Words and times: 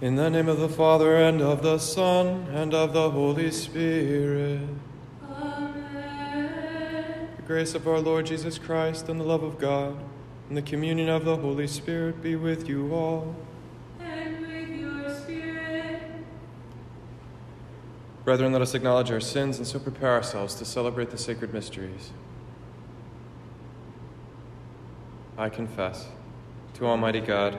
In 0.00 0.16
the 0.16 0.30
name 0.30 0.48
of 0.48 0.58
the 0.58 0.68
Father, 0.70 1.14
and 1.16 1.42
of 1.42 1.62
the 1.62 1.76
Son, 1.76 2.46
and 2.54 2.72
of 2.72 2.94
the 2.94 3.10
Holy 3.10 3.50
Spirit. 3.50 4.66
Amen. 5.30 6.48
The 7.36 7.42
grace 7.42 7.74
of 7.74 7.86
our 7.86 8.00
Lord 8.00 8.24
Jesus 8.24 8.58
Christ, 8.58 9.10
and 9.10 9.20
the 9.20 9.24
love 9.24 9.42
of 9.42 9.58
God, 9.58 9.98
and 10.48 10.56
the 10.56 10.62
communion 10.62 11.10
of 11.10 11.26
the 11.26 11.36
Holy 11.36 11.66
Spirit 11.66 12.22
be 12.22 12.34
with 12.34 12.66
you 12.66 12.94
all. 12.94 13.36
And 14.00 14.40
with 14.40 14.70
your 14.70 15.14
spirit. 15.16 16.00
Brethren, 18.24 18.52
let 18.52 18.62
us 18.62 18.74
acknowledge 18.74 19.10
our 19.10 19.20
sins 19.20 19.58
and 19.58 19.66
so 19.66 19.78
prepare 19.78 20.14
ourselves 20.14 20.54
to 20.54 20.64
celebrate 20.64 21.10
the 21.10 21.18
sacred 21.18 21.52
mysteries. 21.52 22.12
I 25.36 25.50
confess 25.50 26.06
to 26.72 26.86
Almighty 26.86 27.20
God 27.20 27.58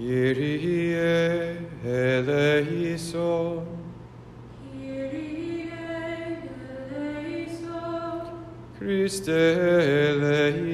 Kyrie 0.00 0.96
eleison, 1.84 3.66
Kyrie 4.72 5.68
eleison. 6.96 8.24
Christe 8.78 9.28
eleison, 9.28 10.64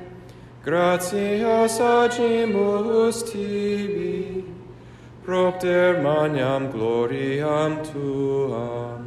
gratias 0.64 1.80
agimus 1.80 3.23
tibi, 3.30 3.97
propter 5.28 6.00
magnam 6.02 6.72
gloriam 6.72 7.83
tuam. 7.86 9.03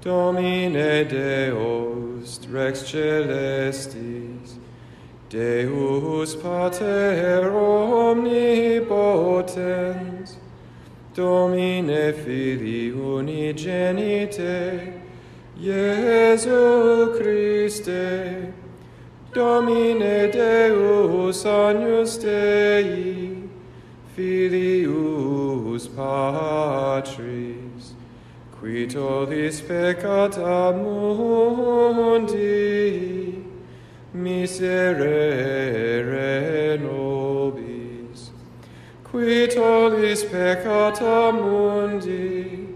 Domine 0.00 1.04
Deus, 1.06 2.40
Rex 2.48 2.84
Caelestis, 2.84 4.56
Deus 5.28 6.34
Pater 6.36 7.50
omnipotens, 7.52 8.88
Domine 11.12 12.14
Filii 12.14 12.92
unigenite, 12.92 14.56
Iesu 15.60 17.14
Christe, 17.18 18.54
Domine 19.34 20.30
Deus 20.32 21.44
agnus 21.44 22.16
Dei, 22.16 23.35
Filius 24.16 25.88
Patris, 25.88 27.92
qui 28.58 28.86
tollis 28.86 29.60
peccata 29.60 30.72
mundi, 30.72 32.34
miserere 34.14 35.58
nobis, 36.78 38.30
qui 39.04 39.46
tollis 39.48 40.24
peccata 40.24 41.30
mundi, 41.32 42.74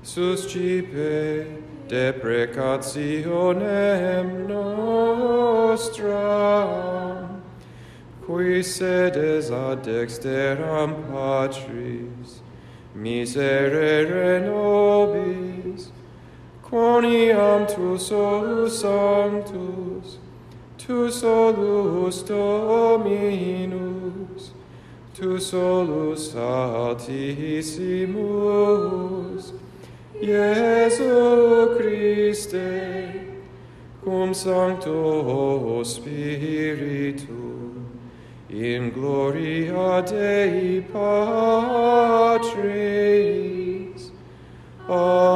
suscipe 0.00 1.46
deprecationem 1.86 4.46
nostram, 4.48 5.98
qui 8.28 8.62
sedes 8.62 9.50
ad 9.50 9.82
dexteram 9.84 10.94
Patris, 11.10 12.42
miserere 12.94 14.40
nobis, 14.44 15.90
quoniam 16.62 17.66
tu 17.66 17.96
solus 17.96 18.80
sanctus, 18.82 20.18
tu 20.76 21.10
solus 21.10 22.22
Dominus, 22.22 23.62
tu 25.14 25.40
solus 25.40 26.34
altissimus, 26.34 27.04
Iesu 30.20 31.78
Christe, 31.78 33.12
cum 34.04 34.34
Sancto 34.34 35.82
Spiritu, 35.82 37.67
in 38.48 38.90
gloria 38.90 40.02
Dei 40.02 40.80
Patris. 40.80 41.68
Amen. 44.88 45.28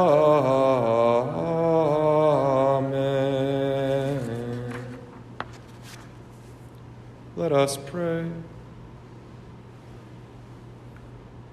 Let 7.35 7.51
us 7.51 7.77
pray. 7.77 8.25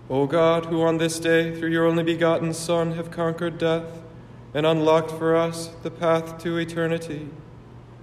O 0.09 0.27
God, 0.27 0.67
who 0.67 0.83
on 0.83 0.99
this 0.99 1.21
day, 1.21 1.55
through 1.55 1.71
your 1.71 1.87
only 1.87 2.03
begotten 2.03 2.53
Son, 2.55 2.93
have 2.95 3.11
conquered 3.11 3.59
death 3.59 4.03
and 4.55 4.67
unlocked 4.67 5.11
for 5.13 5.37
us 5.37 5.69
the 5.83 5.91
path 5.91 6.39
to 6.43 6.57
eternity, 6.57 7.29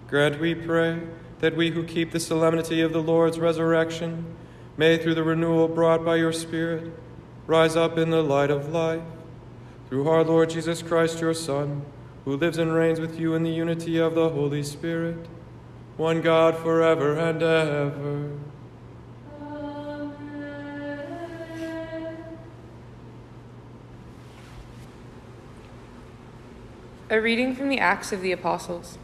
grant, 0.07 0.39
we 0.39 0.55
pray, 0.55 1.01
that 1.39 1.55
we 1.55 1.71
who 1.71 1.83
keep 1.83 2.11
the 2.11 2.19
solemnity 2.19 2.81
of 2.81 2.93
the 2.93 3.01
Lord's 3.01 3.39
resurrection 3.39 4.25
may, 4.75 4.97
through 4.97 5.15
the 5.15 5.23
renewal 5.23 5.67
brought 5.67 6.03
by 6.03 6.15
your 6.15 6.33
Spirit, 6.33 6.91
rise 7.45 7.75
up 7.75 7.97
in 7.97 8.09
the 8.09 8.21
light 8.21 8.51
of 8.51 8.69
life. 8.69 9.01
Through 9.89 10.09
our 10.09 10.23
Lord 10.23 10.49
Jesus 10.49 10.81
Christ, 10.81 11.21
your 11.21 11.33
Son, 11.33 11.85
who 12.25 12.35
lives 12.35 12.57
and 12.57 12.73
reigns 12.73 12.99
with 12.99 13.19
you 13.19 13.33
in 13.35 13.43
the 13.43 13.49
unity 13.49 13.97
of 13.97 14.15
the 14.15 14.29
Holy 14.29 14.61
Spirit, 14.61 15.27
one 15.95 16.21
God 16.21 16.57
forever 16.57 17.17
and 17.17 17.41
ever. 17.41 18.31
Amen. 19.41 19.87
A 27.09 27.21
reading 27.21 27.55
from 27.55 27.69
the 27.69 27.79
Acts 27.79 28.11
of 28.11 28.21
the 28.21 28.33
Apostles. 28.33 28.97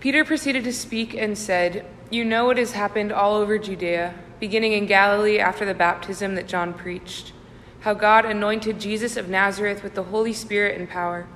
Peter 0.00 0.24
proceeded 0.24 0.64
to 0.64 0.72
speak 0.72 1.14
and 1.14 1.36
said, 1.36 1.84
You 2.10 2.24
know 2.24 2.46
what 2.46 2.56
has 2.56 2.72
happened 2.72 3.12
all 3.12 3.34
over 3.34 3.58
Judea, 3.58 4.14
beginning 4.40 4.72
in 4.72 4.86
Galilee 4.86 5.38
after 5.38 5.66
the 5.66 5.74
baptism 5.74 6.34
that 6.36 6.48
John 6.48 6.72
preached, 6.72 7.34
how 7.80 7.92
God 7.92 8.24
anointed 8.24 8.80
Jesus 8.80 9.18
of 9.18 9.28
Nazareth 9.28 9.82
with 9.82 9.94
the 9.94 10.04
Holy 10.04 10.32
Spirit 10.32 10.78
and 10.78 10.88
power. 10.88 11.26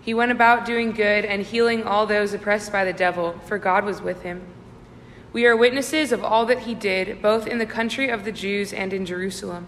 He 0.00 0.14
went 0.14 0.32
about 0.32 0.64
doing 0.64 0.92
good 0.92 1.26
and 1.26 1.42
healing 1.42 1.82
all 1.82 2.06
those 2.06 2.32
oppressed 2.32 2.72
by 2.72 2.86
the 2.86 2.92
devil, 2.94 3.38
for 3.44 3.58
God 3.58 3.84
was 3.84 4.00
with 4.00 4.22
him. 4.22 4.40
We 5.34 5.44
are 5.44 5.56
witnesses 5.56 6.10
of 6.10 6.24
all 6.24 6.46
that 6.46 6.60
he 6.60 6.74
did, 6.74 7.20
both 7.20 7.46
in 7.46 7.58
the 7.58 7.66
country 7.66 8.08
of 8.08 8.24
the 8.24 8.32
Jews 8.32 8.72
and 8.72 8.94
in 8.94 9.04
Jerusalem. 9.04 9.66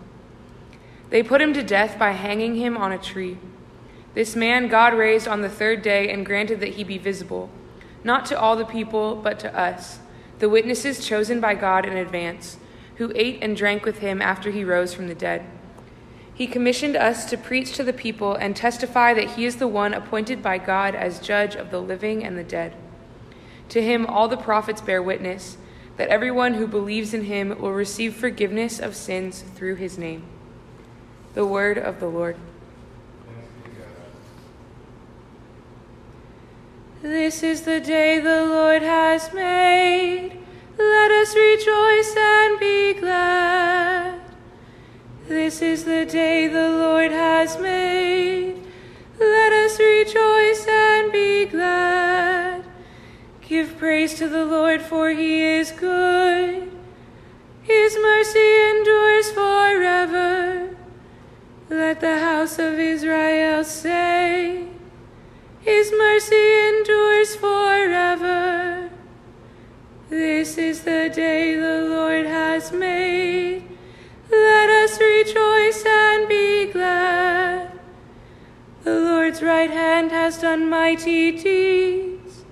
They 1.10 1.22
put 1.22 1.42
him 1.42 1.52
to 1.52 1.62
death 1.62 1.98
by 1.98 2.12
hanging 2.12 2.54
him 2.54 2.78
on 2.78 2.92
a 2.92 2.98
tree. 2.98 3.36
This 4.14 4.34
man 4.34 4.68
God 4.68 4.94
raised 4.94 5.28
on 5.28 5.42
the 5.42 5.50
third 5.50 5.82
day 5.82 6.10
and 6.10 6.24
granted 6.24 6.60
that 6.60 6.74
he 6.74 6.84
be 6.84 6.98
visible, 6.98 7.50
not 8.06 8.24
to 8.26 8.38
all 8.38 8.54
the 8.54 8.64
people, 8.64 9.16
but 9.16 9.40
to 9.40 9.58
us, 9.58 9.98
the 10.38 10.48
witnesses 10.48 11.04
chosen 11.04 11.40
by 11.40 11.54
God 11.54 11.84
in 11.84 11.96
advance, 11.96 12.56
who 12.96 13.12
ate 13.16 13.40
and 13.42 13.56
drank 13.56 13.84
with 13.84 13.98
him 13.98 14.22
after 14.22 14.50
he 14.52 14.62
rose 14.62 14.94
from 14.94 15.08
the 15.08 15.14
dead. 15.14 15.44
He 16.32 16.46
commissioned 16.46 16.96
us 16.96 17.24
to 17.30 17.36
preach 17.36 17.74
to 17.74 17.82
the 17.82 17.92
people 17.92 18.34
and 18.34 18.54
testify 18.54 19.12
that 19.14 19.32
he 19.32 19.44
is 19.44 19.56
the 19.56 19.66
one 19.66 19.92
appointed 19.92 20.40
by 20.40 20.58
God 20.58 20.94
as 20.94 21.18
judge 21.18 21.56
of 21.56 21.70
the 21.70 21.80
living 21.80 22.22
and 22.22 22.38
the 22.38 22.44
dead. 22.44 22.76
To 23.70 23.82
him, 23.82 24.06
all 24.06 24.28
the 24.28 24.36
prophets 24.36 24.80
bear 24.80 25.02
witness 25.02 25.56
that 25.96 26.08
everyone 26.08 26.54
who 26.54 26.66
believes 26.66 27.12
in 27.12 27.24
him 27.24 27.58
will 27.60 27.72
receive 27.72 28.14
forgiveness 28.14 28.78
of 28.78 28.94
sins 28.94 29.42
through 29.56 29.76
his 29.76 29.98
name. 29.98 30.22
The 31.34 31.46
word 31.46 31.76
of 31.76 31.98
the 31.98 32.06
Lord. 32.06 32.36
This 37.02 37.42
is 37.42 37.62
the 37.62 37.78
day 37.80 38.20
the 38.20 38.46
Lord 38.46 38.82
has 38.82 39.32
made. 39.32 40.32
Let 40.78 41.10
us 41.10 41.36
rejoice 41.36 42.16
and 42.16 42.58
be 42.58 42.94
glad. 42.94 44.20
This 45.28 45.60
is 45.60 45.84
the 45.84 46.06
day 46.06 46.48
the 46.48 46.70
Lord 46.70 47.12
has 47.12 47.58
made. 47.58 48.62
Let 49.18 49.52
us 49.52 49.78
rejoice 49.78 50.66
and 50.68 51.12
be 51.12 51.44
glad. 51.44 52.64
Give 53.42 53.76
praise 53.76 54.14
to 54.14 54.28
the 54.28 54.46
Lord, 54.46 54.80
for 54.80 55.10
he 55.10 55.42
is 55.42 55.72
good. 55.72 56.70
His 57.62 57.96
mercy 58.00 58.62
endures 58.70 59.30
forever. 59.32 60.76
Let 61.68 62.00
the 62.00 62.18
house 62.18 62.58
of 62.58 62.78
Israel 62.78 63.64
say, 63.64 63.95
right 79.66 79.74
hand 79.74 80.12
has 80.12 80.38
done 80.38 80.70
mighty 80.70 81.32
deeds. 81.32 82.44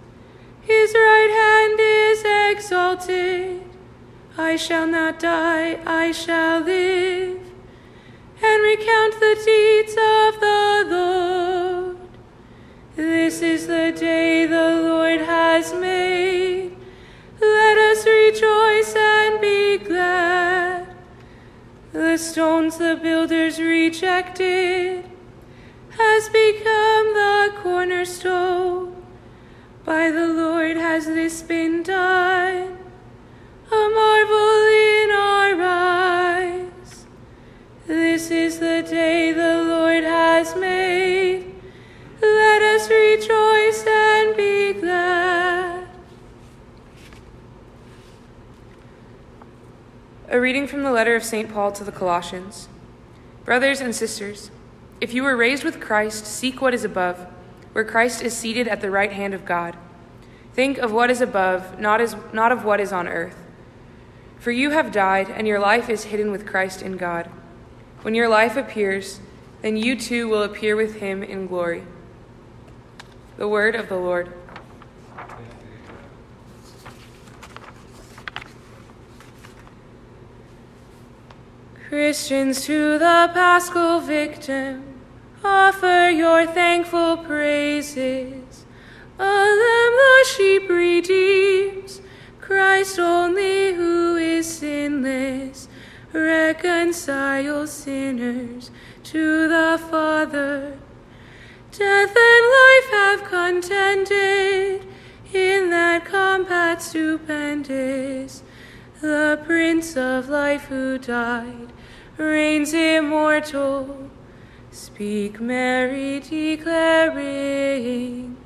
His 0.63 0.93
right 0.95 1.33
hand 1.43 1.79
is 1.81 2.25
exalted. 2.57 3.63
I 4.37 4.57
shall 4.57 4.89
not 4.89 5.21
die, 5.21 5.79
I 5.87 6.11
shall 6.11 6.61
live, 6.61 7.41
and 8.43 8.63
recount 8.63 9.15
the 9.21 9.37
deeds 9.45 9.93
of 9.93 10.41
the 10.41 10.87
Lord. 10.91 11.97
This 12.97 13.43
is 13.43 13.69
the 13.69 13.93
day 13.93 14.47
the 14.47 14.71
Lord 14.89 15.21
has 15.21 15.73
made. 15.73 16.77
Let 17.41 17.79
us 17.79 18.05
rejoice 18.05 18.95
and 18.97 19.41
be 19.41 19.79
glad. 19.79 20.89
The 21.93 22.17
stones 22.17 22.79
the 22.79 22.99
builders 23.01 23.61
rejected 23.61 25.14
has 25.99 26.29
become 26.29 27.15
the 27.15 27.53
cornerstone. 27.57 28.97
By 29.85 30.11
the 30.11 30.29
Lord 30.29 30.77
has 30.77 31.07
this 31.07 31.43
been 31.43 31.83
done, 31.83 32.79
a 33.71 33.89
marvel 34.01 34.65
in 34.73 35.11
our 35.11 35.63
eyes. 35.63 37.07
This 37.87 38.31
is 38.31 38.59
the 38.59 38.83
day 38.83 39.33
the 39.33 39.63
Lord 39.63 40.05
has 40.05 40.57
made. 40.57 41.55
Let 42.23 42.63
us 42.63 42.89
rejoice 42.89 43.85
and 43.87 44.37
be 44.37 44.73
glad. 44.81 45.87
A 50.31 50.41
reading 50.41 50.67
from 50.67 50.83
the 50.83 50.91
letter 50.91 51.15
of 51.15 51.23
St. 51.23 51.53
Paul 51.53 51.73
to 51.73 51.85
the 51.85 51.93
Colossians. 51.93 52.69
Brothers 53.45 53.81
and 53.83 53.95
sisters, 53.95 54.51
if 55.05 55.13
you 55.13 55.23
were 55.23 55.37
raised 55.37 55.65
with 55.65 55.83
Christ, 55.83 56.25
seek 56.25 56.63
what 56.63 56.73
is 56.73 56.83
above, 56.83 57.27
where 57.73 57.85
Christ 57.85 58.23
is 58.23 58.35
seated 58.35 58.67
at 58.67 58.81
the 58.81 58.91
right 58.91 59.13
hand 59.13 59.35
of 59.35 59.45
God. 59.45 59.77
Think 60.55 60.79
of 60.79 60.93
what 60.93 61.11
is 61.11 61.21
above, 61.21 61.79
not, 61.79 62.01
as, 62.01 62.17
not 62.33 62.53
of 62.53 62.65
what 62.65 62.81
is 62.81 62.91
on 62.91 63.07
earth. 63.07 63.37
For 64.39 64.51
you 64.51 64.71
have 64.71 64.93
died, 64.93 65.29
and 65.29 65.47
your 65.47 65.59
life 65.59 65.91
is 65.91 66.05
hidden 66.05 66.31
with 66.31 66.47
Christ 66.47 66.81
in 66.81 66.97
God. 66.97 67.27
When 68.01 68.15
your 68.15 68.31
life 68.31 68.57
appears, 68.57 69.21
then 69.61 69.77
you 69.77 69.95
too 69.95 70.27
will 70.27 70.43
appear 70.43 70.75
with 70.75 70.97
him 70.97 71.23
in 71.23 71.49
glory. 71.49 71.85
The 73.37 73.47
word 73.47 73.75
of 73.75 73.91
the 73.91 73.99
Lord. 73.99 74.33
Christians 81.91 82.65
to 82.65 82.99
the 82.99 83.31
paschal 83.35 84.01
victim, 84.01 84.94
offer 85.45 86.09
your 86.09 86.47
thankful 86.47 87.19
praises. 87.19 88.65
A 89.19 89.23
lamb 89.23 89.95
the 90.25 90.25
sheep 90.25 90.69
redeems, 90.69 92.01
Christ 92.41 92.99
only 92.99 93.75
who 93.75 94.17
is 94.17 94.59
sinless, 94.59 95.69
reconciles 96.13 97.73
sinners 97.73 98.71
to 99.05 99.49
the 99.49 99.79
Father. 99.91 100.79
Death 101.71 102.17
and 102.17 102.47
life 102.61 102.91
have 102.91 103.25
contended 103.25 104.87
in 105.33 105.71
that 105.71 106.05
combat 106.05 106.81
stupendous. 106.81 108.43
The 109.01 109.41
Prince 109.45 109.97
of 109.97 110.29
Life 110.29 110.67
who 110.67 110.99
died 110.99 111.73
reigns 112.17 112.73
immortal. 112.73 114.11
Speak, 114.75 115.41
Mary, 115.41 116.19
declaring 116.19 118.37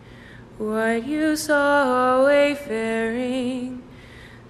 what 0.58 1.06
you 1.06 1.36
saw 1.36 2.26
wayfaring. 2.26 3.82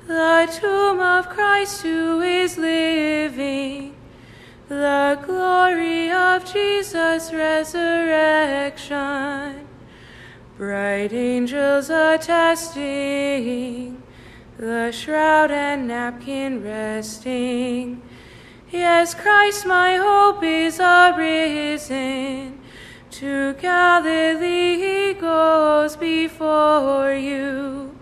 The 0.08 0.58
tomb 0.60 0.98
of 0.98 1.28
Christ 1.28 1.82
who 1.82 2.20
is 2.20 2.58
living, 2.58 3.94
the 4.68 5.20
glory 5.24 6.10
of 6.10 6.52
Jesus' 6.52 7.32
resurrection. 7.32 9.68
Bright 10.56 11.12
angels 11.12 11.90
attesting, 11.90 14.02
the 14.56 14.90
shroud 14.90 15.52
and 15.52 15.86
napkin 15.86 16.60
resting. 16.60 18.02
Yes, 18.70 19.14
Christ, 19.14 19.64
my 19.64 19.96
hope 19.96 20.42
is 20.42 20.78
arisen. 20.78 22.60
To 23.12 23.54
Galilee 23.54 24.76
he 24.76 25.14
goes 25.14 25.96
before 25.96 27.14
you. 27.14 27.96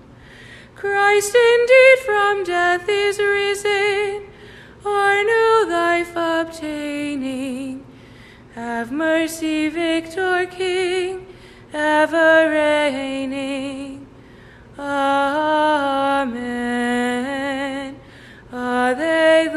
Christ 0.75 1.37
indeed 1.37 1.99
from 2.04 2.42
death 2.42 2.88
is 2.88 3.20
risen, 3.20 4.26
our 4.85 5.23
new 5.23 5.66
life 5.70 6.16
obtaining. 6.16 7.85
Have 8.56 8.90
mercy, 8.90 9.68
Victor 9.68 10.46
King, 10.46 11.26
ever 11.73 12.50
reigning. 12.50 14.06
Amen. 14.76 16.37
Alleluia. 18.58 19.50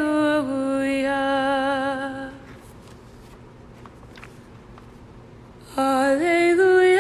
Alleluia. 5.78 6.99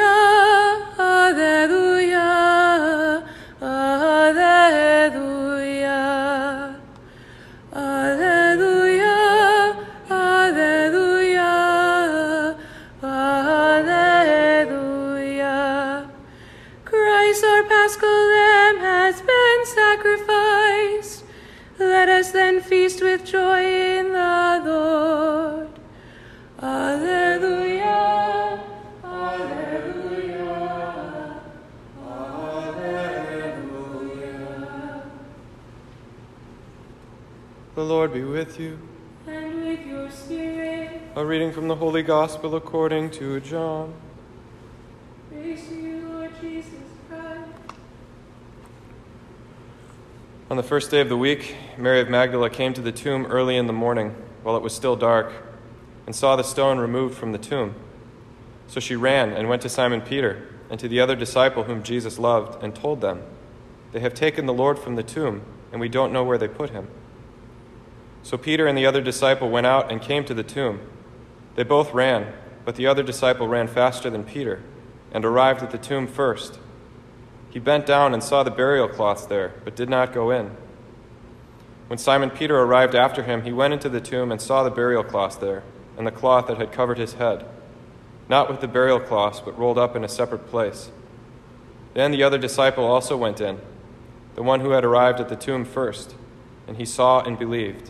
Gospel 42.19 42.55
according 42.55 43.11
to 43.11 43.39
John. 43.39 43.93
praise 45.31 45.65
to 45.69 45.73
you, 45.73 46.09
Lord 46.09 46.31
Jesus 46.41 46.73
Christ. 47.07 47.47
On 50.51 50.57
the 50.57 50.63
first 50.63 50.91
day 50.91 50.99
of 50.99 51.07
the 51.07 51.15
week, 51.15 51.55
Mary 51.77 52.01
of 52.01 52.09
Magdala 52.09 52.49
came 52.49 52.73
to 52.73 52.81
the 52.81 52.91
tomb 52.91 53.25
early 53.27 53.55
in 53.55 53.67
the 53.67 53.73
morning, 53.73 54.17
while 54.43 54.57
it 54.57 54.61
was 54.61 54.75
still 54.75 54.97
dark, 54.97 55.31
and 56.05 56.13
saw 56.13 56.35
the 56.35 56.43
stone 56.43 56.77
removed 56.77 57.17
from 57.17 57.31
the 57.31 57.37
tomb. 57.37 57.73
So 58.67 58.81
she 58.81 58.97
ran 58.97 59.31
and 59.31 59.47
went 59.47 59.61
to 59.61 59.69
Simon 59.69 60.01
Peter 60.01 60.45
and 60.69 60.77
to 60.77 60.89
the 60.89 60.99
other 60.99 61.15
disciple 61.15 61.63
whom 61.63 61.83
Jesus 61.83 62.19
loved, 62.19 62.61
and 62.61 62.75
told 62.75 62.99
them, 62.99 63.23
They 63.93 64.01
have 64.01 64.13
taken 64.13 64.45
the 64.45 64.53
Lord 64.53 64.77
from 64.77 64.95
the 64.95 65.03
tomb, 65.03 65.43
and 65.71 65.79
we 65.79 65.87
don't 65.87 66.11
know 66.11 66.25
where 66.25 66.37
they 66.37 66.49
put 66.49 66.71
him. 66.71 66.89
So 68.23 68.37
Peter 68.37 68.67
and 68.67 68.77
the 68.77 68.85
other 68.85 68.99
disciple 68.99 69.49
went 69.49 69.67
out 69.67 69.89
and 69.89 70.01
came 70.01 70.25
to 70.25 70.33
the 70.33 70.43
tomb. 70.43 70.81
They 71.55 71.63
both 71.63 71.93
ran, 71.93 72.33
but 72.65 72.75
the 72.75 72.87
other 72.87 73.03
disciple 73.03 73.47
ran 73.47 73.67
faster 73.67 74.09
than 74.09 74.23
Peter, 74.23 74.61
and 75.11 75.25
arrived 75.25 75.63
at 75.63 75.71
the 75.71 75.77
tomb 75.77 76.07
first. 76.07 76.59
He 77.49 77.59
bent 77.59 77.85
down 77.85 78.13
and 78.13 78.23
saw 78.23 78.43
the 78.43 78.51
burial 78.51 78.87
cloths 78.87 79.25
there, 79.25 79.53
but 79.63 79.75
did 79.75 79.89
not 79.89 80.13
go 80.13 80.31
in. 80.31 80.55
When 81.87 81.97
Simon 81.97 82.29
Peter 82.29 82.59
arrived 82.59 82.93
after 82.93 83.23
him, 83.23 83.41
he 83.41 83.51
went 83.51 83.73
into 83.73 83.89
the 83.89 84.01
tomb 84.01 84.31
and 84.31 84.39
saw 84.39 84.61
the 84.61 84.69
burial 84.69 85.03
cloths 85.03 85.37
there, 85.37 85.63
and 85.97 86.05
the 86.05 86.11
cloth 86.11 86.47
that 86.47 86.59
had 86.59 86.71
covered 86.71 86.99
his 86.99 87.13
head, 87.13 87.45
not 88.29 88.49
with 88.49 88.61
the 88.61 88.67
burial 88.67 88.99
cloths, 88.99 89.41
but 89.43 89.57
rolled 89.57 89.79
up 89.79 89.95
in 89.95 90.03
a 90.03 90.07
separate 90.07 90.47
place. 90.47 90.91
Then 91.95 92.11
the 92.11 92.21
other 92.21 92.37
disciple 92.37 92.85
also 92.85 93.17
went 93.17 93.41
in, 93.41 93.59
the 94.35 94.43
one 94.43 94.59
who 94.59 94.69
had 94.71 94.85
arrived 94.85 95.19
at 95.19 95.29
the 95.29 95.35
tomb 95.35 95.65
first, 95.65 96.15
and 96.67 96.77
he 96.77 96.85
saw 96.85 97.21
and 97.21 97.39
believed. 97.39 97.89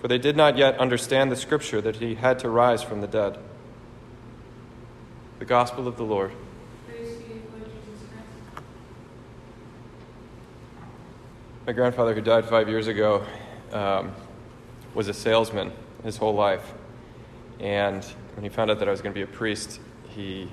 For 0.00 0.08
they 0.08 0.18
did 0.18 0.36
not 0.36 0.56
yet 0.56 0.78
understand 0.78 1.30
the 1.30 1.36
scripture 1.36 1.80
that 1.82 1.96
he 1.96 2.14
had 2.14 2.38
to 2.40 2.48
rise 2.48 2.82
from 2.82 3.00
the 3.00 3.06
dead. 3.06 3.38
The 5.38 5.44
Gospel 5.44 5.86
of 5.86 5.96
the 5.96 6.04
Lord. 6.04 6.32
My 11.66 11.74
grandfather, 11.74 12.14
who 12.14 12.20
died 12.22 12.46
five 12.46 12.68
years 12.68 12.86
ago, 12.86 13.24
um, 13.72 14.12
was 14.94 15.08
a 15.08 15.14
salesman 15.14 15.72
his 16.02 16.16
whole 16.16 16.34
life. 16.34 16.72
And 17.60 18.02
when 18.34 18.42
he 18.42 18.48
found 18.48 18.70
out 18.70 18.78
that 18.78 18.88
I 18.88 18.90
was 18.90 19.02
going 19.02 19.12
to 19.12 19.18
be 19.18 19.22
a 19.22 19.26
priest, 19.26 19.80
he 20.08 20.48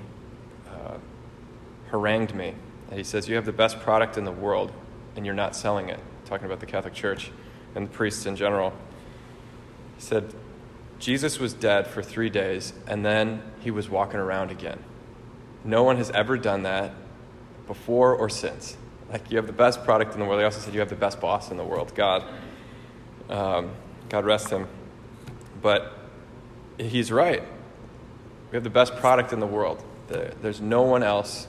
uh, 0.68 0.98
harangued 1.90 2.34
me. 2.34 2.54
And 2.90 2.98
he 2.98 3.04
says, 3.04 3.28
You 3.28 3.36
have 3.36 3.46
the 3.46 3.52
best 3.52 3.80
product 3.80 4.18
in 4.18 4.24
the 4.24 4.32
world, 4.32 4.70
and 5.16 5.24
you're 5.24 5.34
not 5.34 5.56
selling 5.56 5.88
it. 5.88 5.98
Talking 6.26 6.46
about 6.46 6.60
the 6.60 6.66
Catholic 6.66 6.94
Church 6.94 7.30
and 7.74 7.86
the 7.86 7.90
priests 7.90 8.26
in 8.26 8.36
general. 8.36 8.72
He 9.98 10.02
said, 10.04 10.32
Jesus 11.00 11.40
was 11.40 11.52
dead 11.52 11.88
for 11.88 12.02
three 12.02 12.30
days, 12.30 12.72
and 12.86 13.04
then 13.04 13.42
he 13.60 13.72
was 13.72 13.90
walking 13.90 14.20
around 14.20 14.52
again. 14.52 14.82
No 15.64 15.82
one 15.82 15.96
has 15.96 16.10
ever 16.10 16.38
done 16.38 16.62
that 16.62 16.92
before 17.66 18.14
or 18.14 18.28
since. 18.28 18.76
Like, 19.10 19.28
you 19.30 19.36
have 19.36 19.48
the 19.48 19.52
best 19.52 19.84
product 19.84 20.14
in 20.14 20.20
the 20.20 20.24
world. 20.24 20.40
He 20.40 20.44
also 20.44 20.60
said, 20.60 20.72
You 20.72 20.80
have 20.80 20.88
the 20.88 20.94
best 20.94 21.20
boss 21.20 21.50
in 21.50 21.56
the 21.56 21.64
world, 21.64 21.94
God. 21.96 22.24
Um, 23.28 23.72
God 24.08 24.24
rest 24.24 24.50
him. 24.50 24.68
But 25.60 25.92
he's 26.78 27.10
right. 27.10 27.42
We 28.50 28.56
have 28.56 28.64
the 28.64 28.70
best 28.70 28.94
product 28.96 29.32
in 29.32 29.40
the 29.40 29.46
world. 29.46 29.82
There's 30.06 30.60
no 30.60 30.82
one 30.82 31.02
else 31.02 31.48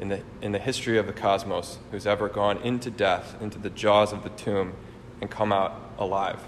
in 0.00 0.08
the, 0.08 0.22
in 0.42 0.50
the 0.50 0.58
history 0.58 0.98
of 0.98 1.06
the 1.06 1.12
cosmos 1.12 1.78
who's 1.90 2.06
ever 2.06 2.28
gone 2.28 2.58
into 2.58 2.90
death, 2.90 3.40
into 3.40 3.58
the 3.58 3.70
jaws 3.70 4.12
of 4.12 4.24
the 4.24 4.30
tomb, 4.30 4.74
and 5.20 5.30
come 5.30 5.52
out 5.52 5.80
alive. 5.98 6.40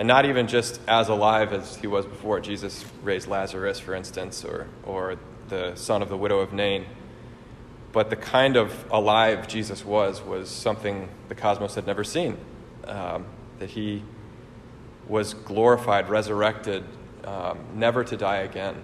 And 0.00 0.08
not 0.08 0.24
even 0.24 0.48
just 0.48 0.80
as 0.88 1.08
alive 1.08 1.52
as 1.52 1.76
he 1.76 1.86
was 1.86 2.06
before. 2.06 2.40
Jesus 2.40 2.86
raised 3.02 3.28
Lazarus, 3.28 3.78
for 3.78 3.94
instance, 3.94 4.46
or, 4.46 4.66
or 4.82 5.16
the 5.50 5.74
son 5.74 6.00
of 6.00 6.08
the 6.08 6.16
widow 6.16 6.38
of 6.38 6.54
Nain. 6.54 6.86
But 7.92 8.08
the 8.08 8.16
kind 8.16 8.56
of 8.56 8.86
alive 8.90 9.46
Jesus 9.46 9.84
was, 9.84 10.22
was 10.22 10.48
something 10.48 11.10
the 11.28 11.34
cosmos 11.34 11.74
had 11.74 11.86
never 11.86 12.02
seen. 12.02 12.38
Um, 12.86 13.26
that 13.58 13.68
he 13.68 14.02
was 15.06 15.34
glorified, 15.34 16.08
resurrected, 16.08 16.82
um, 17.24 17.58
never 17.74 18.02
to 18.02 18.16
die 18.16 18.38
again. 18.38 18.76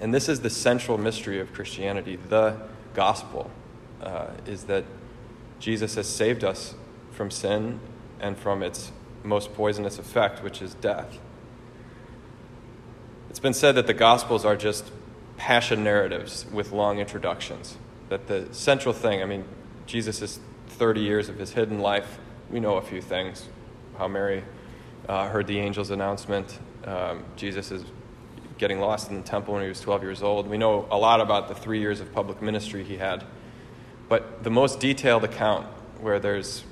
And 0.00 0.14
this 0.14 0.28
is 0.28 0.42
the 0.42 0.50
central 0.50 0.96
mystery 0.96 1.40
of 1.40 1.52
Christianity. 1.52 2.14
The 2.28 2.56
gospel 2.94 3.50
uh, 4.00 4.28
is 4.46 4.62
that 4.64 4.84
Jesus 5.58 5.96
has 5.96 6.08
saved 6.08 6.44
us 6.44 6.74
from 7.10 7.32
sin 7.32 7.80
and 8.20 8.38
from 8.38 8.62
its 8.62 8.92
most 9.22 9.54
poisonous 9.54 9.98
effect, 9.98 10.42
which 10.42 10.62
is 10.62 10.74
death. 10.74 11.18
It's 13.28 13.38
been 13.38 13.54
said 13.54 13.74
that 13.76 13.86
the 13.86 13.94
gospels 13.94 14.44
are 14.44 14.56
just 14.56 14.90
passion 15.36 15.84
narratives 15.84 16.46
with 16.52 16.72
long 16.72 16.98
introductions. 16.98 17.76
That 18.08 18.26
the 18.26 18.48
central 18.52 18.92
thing, 18.92 19.22
I 19.22 19.24
mean, 19.24 19.44
Jesus 19.86 20.20
is 20.20 20.40
30 20.68 21.00
years 21.00 21.28
of 21.28 21.38
his 21.38 21.52
hidden 21.52 21.80
life. 21.80 22.18
We 22.50 22.60
know 22.60 22.76
a 22.76 22.82
few 22.82 23.00
things. 23.00 23.48
How 23.96 24.08
Mary 24.08 24.42
uh, 25.08 25.28
heard 25.28 25.46
the 25.46 25.60
angel's 25.60 25.90
announcement. 25.90 26.58
Um, 26.84 27.24
Jesus 27.36 27.70
is 27.70 27.84
getting 28.58 28.80
lost 28.80 29.10
in 29.10 29.16
the 29.16 29.22
temple 29.22 29.54
when 29.54 29.62
he 29.62 29.68
was 29.68 29.80
12 29.80 30.02
years 30.02 30.22
old. 30.22 30.46
We 30.48 30.58
know 30.58 30.86
a 30.90 30.98
lot 30.98 31.20
about 31.20 31.48
the 31.48 31.54
three 31.54 31.80
years 31.80 32.00
of 32.00 32.12
public 32.12 32.42
ministry 32.42 32.84
he 32.84 32.96
had. 32.96 33.24
But 34.08 34.42
the 34.42 34.50
most 34.50 34.80
detailed 34.80 35.24
account, 35.24 35.66
where 36.00 36.18
there's 36.18 36.64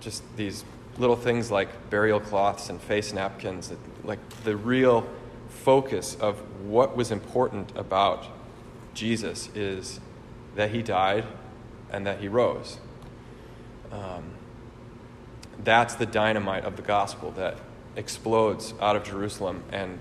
just 0.00 0.22
these 0.36 0.64
little 0.98 1.16
things 1.16 1.50
like 1.50 1.90
burial 1.90 2.20
cloths 2.20 2.68
and 2.68 2.80
face 2.80 3.12
napkins, 3.12 3.72
like 4.04 4.18
the 4.44 4.56
real 4.56 5.06
focus 5.48 6.16
of 6.16 6.38
what 6.64 6.96
was 6.96 7.10
important 7.10 7.72
about 7.76 8.26
Jesus 8.94 9.48
is 9.54 10.00
that 10.54 10.70
he 10.70 10.82
died 10.82 11.24
and 11.90 12.06
that 12.06 12.20
he 12.20 12.28
rose. 12.28 12.78
Um, 13.90 14.24
that's 15.62 15.94
the 15.94 16.06
dynamite 16.06 16.64
of 16.64 16.76
the 16.76 16.82
gospel 16.82 17.30
that 17.32 17.56
explodes 17.96 18.74
out 18.80 18.96
of 18.96 19.04
Jerusalem 19.04 19.62
and 19.70 19.98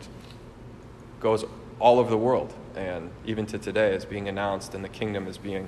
goes 1.20 1.46
all 1.80 2.00
over 2.00 2.10
the 2.10 2.18
world. 2.18 2.54
And 2.76 3.12
even 3.26 3.46
to 3.48 3.58
today 3.58 3.94
is 3.94 4.06
being 4.06 4.28
announced, 4.28 4.74
and 4.74 4.84
the 4.84 4.90
kingdom 4.90 5.28
is 5.28 5.38
being 5.38 5.68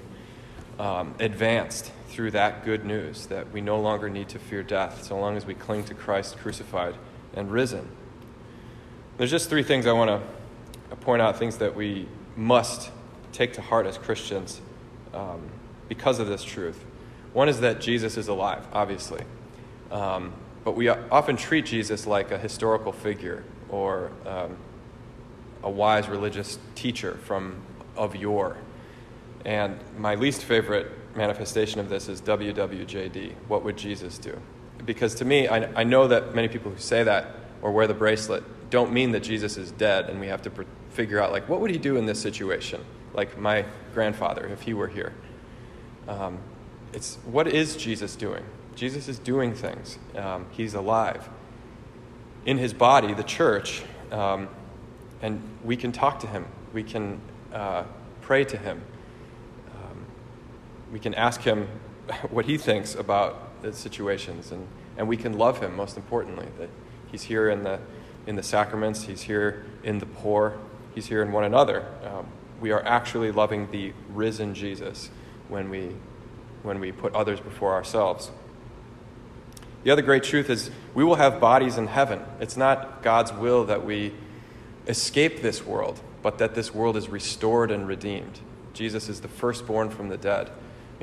um, 0.79 1.15
advanced 1.19 1.91
through 2.13 2.29
that 2.29 2.63
good 2.63 2.85
news 2.85 3.25
that 3.25 3.51
we 3.51 3.59
no 3.59 3.79
longer 3.79 4.07
need 4.07 4.29
to 4.29 4.37
fear 4.37 4.61
death 4.61 5.03
so 5.03 5.19
long 5.19 5.35
as 5.35 5.47
we 5.47 5.55
cling 5.55 5.83
to 5.83 5.95
Christ 5.95 6.37
crucified 6.37 6.93
and 7.33 7.51
risen. 7.51 7.89
There's 9.17 9.31
just 9.31 9.49
three 9.49 9.63
things 9.63 9.87
I 9.87 9.93
want 9.93 10.11
to 10.89 10.95
point 10.97 11.23
out, 11.23 11.39
things 11.39 11.57
that 11.57 11.75
we 11.75 12.07
must 12.35 12.91
take 13.31 13.53
to 13.53 13.61
heart 13.61 13.87
as 13.87 13.97
Christians 13.97 14.61
um, 15.11 15.41
because 15.89 16.19
of 16.19 16.27
this 16.27 16.43
truth. 16.43 16.85
One 17.33 17.49
is 17.49 17.61
that 17.61 17.81
Jesus 17.81 18.15
is 18.15 18.27
alive, 18.27 18.63
obviously. 18.71 19.23
Um, 19.89 20.33
but 20.63 20.75
we 20.75 20.89
often 20.89 21.35
treat 21.35 21.65
Jesus 21.65 22.05
like 22.05 22.31
a 22.31 22.37
historical 22.37 22.91
figure 22.91 23.43
or 23.69 24.11
um, 24.27 24.55
a 25.63 25.69
wise 25.69 26.07
religious 26.07 26.59
teacher 26.75 27.15
from 27.23 27.59
of 27.95 28.15
yore. 28.15 28.57
And 29.45 29.79
my 29.97 30.13
least 30.13 30.43
favorite 30.43 30.91
manifestation 31.15 31.79
of 31.79 31.89
this 31.89 32.09
is 32.09 32.21
WWJD. 32.21 33.33
What 33.47 33.63
would 33.63 33.77
Jesus 33.77 34.17
do? 34.17 34.37
Because 34.85 35.15
to 35.15 35.25
me, 35.25 35.47
I, 35.47 35.81
I 35.81 35.83
know 35.83 36.07
that 36.07 36.35
many 36.35 36.47
people 36.47 36.71
who 36.71 36.79
say 36.79 37.03
that 37.03 37.27
or 37.61 37.71
wear 37.71 37.87
the 37.87 37.93
bracelet 37.93 38.43
don't 38.69 38.91
mean 38.91 39.11
that 39.11 39.21
Jesus 39.21 39.57
is 39.57 39.71
dead 39.71 40.09
and 40.09 40.19
we 40.19 40.27
have 40.27 40.41
to 40.41 40.49
pr- 40.49 40.63
figure 40.89 41.21
out, 41.21 41.31
like, 41.31 41.47
what 41.47 41.61
would 41.61 41.71
he 41.71 41.77
do 41.77 41.95
in 41.97 42.05
this 42.05 42.19
situation? 42.19 42.83
Like 43.13 43.37
my 43.37 43.65
grandfather, 43.93 44.47
if 44.47 44.61
he 44.61 44.73
were 44.73 44.87
here. 44.87 45.13
Um, 46.07 46.39
it's 46.93 47.17
what 47.25 47.47
is 47.47 47.75
Jesus 47.75 48.15
doing? 48.15 48.43
Jesus 48.75 49.07
is 49.07 49.19
doing 49.19 49.53
things. 49.53 49.97
Um, 50.15 50.47
he's 50.51 50.73
alive. 50.73 51.29
In 52.45 52.57
his 52.57 52.73
body, 52.73 53.13
the 53.13 53.23
church, 53.23 53.83
um, 54.11 54.49
and 55.21 55.41
we 55.63 55.77
can 55.77 55.91
talk 55.91 56.19
to 56.21 56.27
him. 56.27 56.45
We 56.73 56.83
can 56.83 57.21
uh, 57.53 57.83
pray 58.21 58.43
to 58.45 58.57
him. 58.57 58.81
We 60.93 60.99
can 60.99 61.15
ask 61.15 61.41
him 61.41 61.67
what 62.29 62.45
he 62.45 62.57
thinks 62.57 62.93
about 62.93 63.61
the 63.63 63.73
situations, 63.73 64.51
and, 64.51 64.67
and 64.95 65.07
we 65.07 65.17
can 65.17 65.37
love 65.37 65.59
him, 65.59 65.75
most 65.75 65.97
importantly, 65.97 66.47
that 66.59 66.69
he's 67.11 67.23
here 67.23 67.49
in 67.49 67.63
the, 67.63 67.79
in 68.27 68.35
the 68.35 68.43
sacraments, 68.43 69.03
he's 69.03 69.23
here 69.23 69.65
in 69.83 69.97
the 69.97 70.05
poor, 70.05 70.59
he's 70.93 71.07
here 71.07 71.23
in 71.23 71.31
one 71.31 71.43
another. 71.43 71.85
Um, 72.05 72.27
we 72.61 72.71
are 72.71 72.85
actually 72.85 73.31
loving 73.31 73.71
the 73.71 73.91
risen 74.13 74.53
Jesus 74.53 75.09
when 75.49 75.71
we, 75.71 75.95
when 76.61 76.79
we 76.79 76.91
put 76.91 77.13
others 77.15 77.39
before 77.39 77.73
ourselves. 77.73 78.31
The 79.83 79.91
other 79.91 80.03
great 80.03 80.23
truth 80.23 80.49
is 80.49 80.69
we 80.93 81.03
will 81.03 81.15
have 81.15 81.39
bodies 81.39 81.77
in 81.77 81.87
heaven. 81.87 82.21
It's 82.39 82.55
not 82.55 83.01
God's 83.01 83.33
will 83.33 83.65
that 83.65 83.83
we 83.83 84.13
escape 84.87 85.41
this 85.41 85.65
world, 85.65 85.99
but 86.21 86.37
that 86.37 86.53
this 86.53 86.73
world 86.73 86.95
is 86.97 87.09
restored 87.09 87.71
and 87.71 87.87
redeemed. 87.87 88.39
Jesus 88.73 89.09
is 89.09 89.21
the 89.21 89.27
firstborn 89.27 89.89
from 89.89 90.09
the 90.09 90.17
dead, 90.17 90.49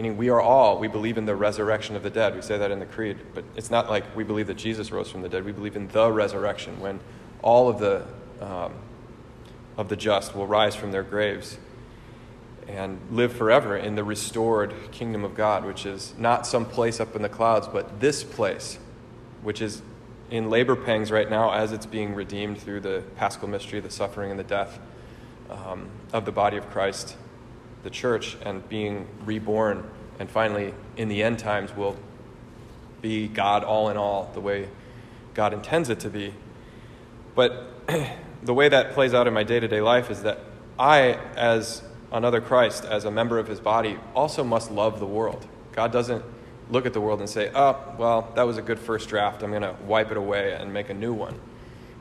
meaning 0.00 0.16
we 0.16 0.30
are 0.30 0.40
all, 0.40 0.78
we 0.78 0.88
believe 0.88 1.18
in 1.18 1.26
the 1.26 1.36
resurrection 1.36 1.94
of 1.94 2.02
the 2.02 2.08
dead. 2.08 2.34
We 2.34 2.40
say 2.40 2.56
that 2.56 2.70
in 2.70 2.78
the 2.78 2.86
Creed, 2.86 3.18
but 3.34 3.44
it's 3.54 3.70
not 3.70 3.90
like 3.90 4.16
we 4.16 4.24
believe 4.24 4.46
that 4.46 4.56
Jesus 4.56 4.90
rose 4.90 5.10
from 5.10 5.20
the 5.20 5.28
dead. 5.28 5.44
We 5.44 5.52
believe 5.52 5.76
in 5.76 5.88
the 5.88 6.10
resurrection 6.10 6.80
when 6.80 7.00
all 7.42 7.68
of 7.68 7.78
the, 7.80 8.06
um, 8.40 8.72
of 9.76 9.90
the 9.90 9.96
just 9.96 10.34
will 10.34 10.46
rise 10.46 10.74
from 10.74 10.90
their 10.90 11.02
graves 11.02 11.58
and 12.66 12.98
live 13.10 13.34
forever 13.34 13.76
in 13.76 13.94
the 13.94 14.02
restored 14.02 14.72
kingdom 14.90 15.22
of 15.22 15.34
God, 15.34 15.66
which 15.66 15.84
is 15.84 16.14
not 16.16 16.46
some 16.46 16.64
place 16.64 16.98
up 16.98 17.14
in 17.14 17.20
the 17.20 17.28
clouds, 17.28 17.68
but 17.68 18.00
this 18.00 18.24
place, 18.24 18.78
which 19.42 19.60
is 19.60 19.82
in 20.30 20.48
labor 20.48 20.76
pangs 20.76 21.10
right 21.10 21.28
now 21.28 21.52
as 21.52 21.72
it's 21.72 21.84
being 21.84 22.14
redeemed 22.14 22.56
through 22.56 22.80
the 22.80 23.02
paschal 23.16 23.48
mystery, 23.48 23.80
the 23.80 23.90
suffering 23.90 24.30
and 24.30 24.40
the 24.40 24.44
death 24.44 24.78
um, 25.50 25.90
of 26.10 26.24
the 26.24 26.32
body 26.32 26.56
of 26.56 26.70
Christ, 26.70 27.16
the 27.82 27.90
church, 27.90 28.36
and 28.44 28.66
being 28.68 29.08
reborn. 29.24 29.88
And 30.18 30.28
finally, 30.28 30.74
in 30.96 31.08
the 31.08 31.22
end 31.22 31.38
times, 31.38 31.74
will 31.74 31.96
be 33.00 33.28
God 33.28 33.64
all 33.64 33.88
in 33.88 33.96
all, 33.96 34.30
the 34.34 34.40
way 34.40 34.68
God 35.34 35.52
intends 35.52 35.88
it 35.88 36.00
to 36.00 36.10
be. 36.10 36.34
But 37.34 37.88
the 38.42 38.54
way 38.54 38.68
that 38.68 38.92
plays 38.92 39.14
out 39.14 39.26
in 39.26 39.34
my 39.34 39.44
day 39.44 39.60
to 39.60 39.68
day 39.68 39.80
life 39.80 40.10
is 40.10 40.22
that 40.22 40.40
I, 40.78 41.18
as 41.36 41.82
another 42.12 42.40
Christ, 42.40 42.84
as 42.84 43.04
a 43.04 43.10
member 43.10 43.38
of 43.38 43.46
his 43.46 43.60
body, 43.60 43.98
also 44.14 44.44
must 44.44 44.70
love 44.70 44.98
the 44.98 45.06
world. 45.06 45.46
God 45.72 45.92
doesn't 45.92 46.24
look 46.70 46.86
at 46.86 46.92
the 46.92 47.00
world 47.00 47.20
and 47.20 47.28
say, 47.28 47.50
oh, 47.54 47.78
well, 47.98 48.32
that 48.34 48.42
was 48.42 48.56
a 48.56 48.62
good 48.62 48.78
first 48.78 49.08
draft. 49.08 49.42
I'm 49.42 49.50
going 49.50 49.62
to 49.62 49.76
wipe 49.84 50.10
it 50.10 50.16
away 50.16 50.52
and 50.52 50.72
make 50.72 50.88
a 50.88 50.94
new 50.94 51.12
one. 51.12 51.38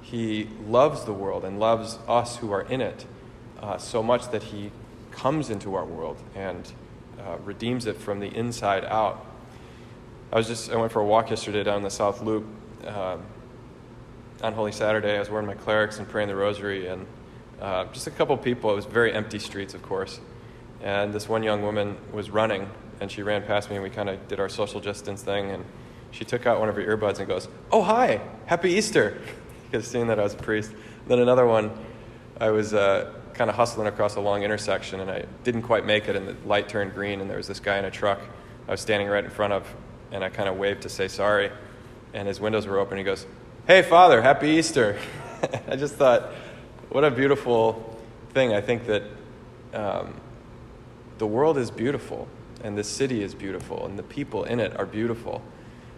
He 0.02 0.50
loves 0.66 1.06
the 1.06 1.14
world 1.14 1.44
and 1.44 1.60
loves 1.60 2.00
us 2.08 2.38
who 2.38 2.52
are 2.52 2.62
in 2.62 2.82
it 2.82 3.06
uh, 3.62 3.78
so 3.78 4.02
much 4.02 4.32
that 4.32 4.44
he 4.44 4.72
comes 5.12 5.50
into 5.50 5.76
our 5.76 5.86
world 5.86 6.18
and 6.36 6.72
uh, 7.20 7.38
redeems 7.44 7.86
it 7.86 7.98
from 7.98 8.20
the 8.20 8.28
inside 8.28 8.86
out. 8.86 9.26
I 10.32 10.38
was 10.38 10.48
just, 10.48 10.72
I 10.72 10.76
went 10.76 10.92
for 10.92 11.02
a 11.02 11.06
walk 11.06 11.30
yesterday 11.30 11.64
down 11.64 11.82
the 11.82 11.90
South 11.90 12.22
Loop 12.22 12.46
uh, 12.86 13.18
on 14.42 14.54
Holy 14.54 14.72
Saturday. 14.72 15.16
I 15.16 15.20
was 15.20 15.30
wearing 15.30 15.48
my 15.48 15.56
clerics 15.56 16.00
and 16.00 16.08
praying 16.08 16.30
the 16.30 16.36
rosary, 16.36 16.88
and 16.88 17.06
uh, 17.62 17.86
just 17.86 18.08
a 18.08 18.12
couple 18.12 18.38
people. 18.38 18.72
It 18.72 18.76
was 18.76 18.86
very 18.86 19.12
empty 19.12 19.40
streets, 19.40 19.74
of 19.74 19.82
course. 19.82 20.20
And 20.82 21.14
this 21.14 21.28
one 21.28 21.44
young 21.44 21.62
woman 21.62 21.98
was 22.14 22.30
running 22.30 22.70
and 23.02 23.12
she 23.12 23.24
ran 23.24 23.44
past 23.44 23.70
me 23.70 23.76
and 23.76 23.84
we 23.84 23.90
kind 23.90 24.10
of 24.10 24.28
did 24.28 24.40
our 24.40 24.50
social 24.50 24.80
distance 24.80 25.22
thing 25.22 25.52
and 25.52 25.66
she 26.12 26.26
took 26.26 26.46
out 26.46 26.60
one 26.60 26.70
of 26.70 26.76
her 26.76 26.82
earbuds 26.82 27.20
and 27.20 27.28
goes, 27.28 27.48
"Oh 27.72 27.84
hi, 27.84 28.22
happy 28.48 28.72
Easter," 28.72 29.22
because 29.72 29.88
seeing 29.88 30.08
that 30.08 30.20
I 30.20 30.24
was 30.24 30.34
a 30.34 30.38
priest. 30.38 30.72
Then 31.08 31.20
another 31.20 31.46
one, 31.46 31.72
I 32.40 32.50
was 32.50 32.74
uh, 32.74 33.14
kind 33.40 33.50
of 33.50 33.56
hustling 33.56 33.88
across 33.88 34.18
a 34.18 34.20
long 34.20 34.44
intersection 34.44 35.00
and 35.00 35.10
I 35.10 35.24
didn't 35.46 35.62
quite 35.62 35.86
make 35.86 36.10
it 36.10 36.18
and 36.18 36.28
the 36.28 36.36
light 36.46 36.68
turned 36.68 36.94
green 36.94 37.22
and 37.22 37.30
there 37.30 37.38
was 37.38 37.48
this 37.48 37.62
guy 37.62 37.78
in 37.78 37.86
a 37.86 37.90
truck 37.90 38.20
I 38.68 38.72
was 38.72 38.82
standing 38.82 39.08
right 39.08 39.24
in 39.24 39.30
front 39.30 39.54
of 39.54 39.66
and 40.12 40.26
I 40.26 40.30
kind 40.30 40.50
of 40.50 40.58
waved 40.58 40.82
to 40.82 40.90
say 40.90 41.08
sorry 41.08 41.50
and 42.14 42.28
his 42.28 42.42
windows 42.42 42.68
were 42.68 42.80
open. 42.80 42.98
He 42.98 43.04
goes, 43.06 43.26
"Hey 43.66 43.82
Father, 43.82 44.22
happy 44.22 44.50
Easter." 44.50 45.00
I 45.70 45.78
just 45.78 45.96
thought, 45.96 46.34
what 46.90 47.06
a 47.06 47.12
beautiful 47.12 47.98
thing. 48.34 48.54
I 48.54 48.60
think 48.60 48.88
that 48.88 49.04
um, 49.74 50.20
the 51.18 51.28
world 51.28 51.58
is 51.58 51.72
beautiful 51.72 52.28
and 52.62 52.78
the 52.78 52.84
city 52.84 53.24
is 53.24 53.34
beautiful, 53.34 53.86
and 53.86 53.98
the 53.98 54.04
people 54.04 54.44
in 54.44 54.60
it 54.60 54.78
are 54.78 54.86
beautiful 54.86 55.42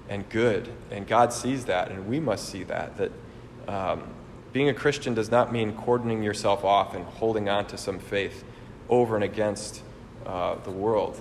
and 0.09 0.29
good. 0.29 0.69
And 0.91 1.07
God 1.07 1.33
sees 1.33 1.65
that, 1.65 1.89
and 1.89 2.07
we 2.07 2.19
must 2.19 2.49
see 2.49 2.61
that. 2.65 2.97
That 2.97 3.11
um, 3.67 4.03
being 4.53 4.69
a 4.69 4.73
Christian 4.73 5.13
does 5.13 5.31
not 5.31 5.51
mean 5.51 5.73
cordoning 5.73 6.23
yourself 6.23 6.65
off 6.65 6.93
and 6.93 7.05
holding 7.05 7.47
on 7.47 7.65
to 7.67 7.77
some 7.77 7.99
faith 7.99 8.43
over 8.89 9.15
and 9.15 9.23
against 9.23 9.81
uh, 10.25 10.55
the 10.63 10.71
world. 10.71 11.19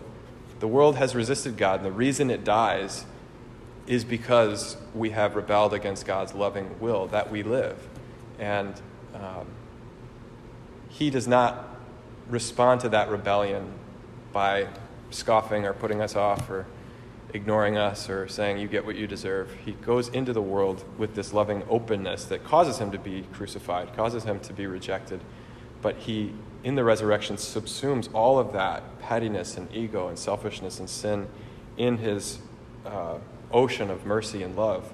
The 0.59 0.69
world 0.69 0.97
has 0.97 1.15
resisted 1.15 1.57
God, 1.57 1.81
and 1.81 1.87
the 1.87 1.93
reason 1.93 2.31
it 2.31 2.45
dies 2.45 3.07
is 3.87 4.05
because 4.05 4.77
we 4.95 5.11
have 5.11 5.37
rebelled 5.37 5.73
against 5.73 6.07
God's 6.07 6.35
loving 6.35 6.79
will 6.81 7.07
that 7.09 7.31
we 7.31 7.43
live. 7.43 7.89
And 8.39 8.75
um, 9.15 9.47
He 10.89 11.11
does 11.11 11.27
not 11.27 11.69
respond 12.29 12.81
to 12.83 12.89
that 12.91 13.11
rebellion 13.11 13.73
by 14.33 14.69
scoffing 15.11 15.65
or 15.65 15.73
putting 15.73 16.01
us 16.01 16.15
off 16.15 16.49
or 16.51 16.67
ignoring 17.35 17.77
us 17.77 18.09
or 18.09 18.29
saying, 18.29 18.59
You 18.59 18.69
get 18.69 18.85
what 18.85 18.97
you 18.97 19.07
deserve. 19.07 19.55
He 19.65 19.73
goes 19.73 20.09
into 20.09 20.33
the 20.33 20.43
world 20.43 20.85
with 20.99 21.15
this 21.15 21.33
loving 21.33 21.63
openness 21.69 22.25
that 22.27 22.45
causes 22.45 22.79
him 22.79 22.91
to 22.93 22.99
be 22.99 23.23
crucified, 23.33 23.95
causes 23.97 24.25
him 24.25 24.41
to 24.41 24.53
be 24.53 24.67
rejected. 24.67 25.21
But 25.83 25.97
he, 25.97 26.33
in 26.65 26.75
the 26.75 26.85
resurrection, 26.85 27.37
subsumes 27.37 28.13
all 28.13 28.39
of 28.39 28.53
that 28.53 29.01
pettiness 29.01 29.57
and 29.57 29.73
ego 29.75 30.09
and 30.09 30.19
selfishness 30.19 30.79
and 30.79 30.89
sin 30.89 31.29
in 31.77 31.99
his 31.99 32.39
uh, 32.85 33.19
ocean 33.51 33.91
of 33.91 34.05
mercy 34.05 34.43
and 34.43 34.57
love. 34.57 34.93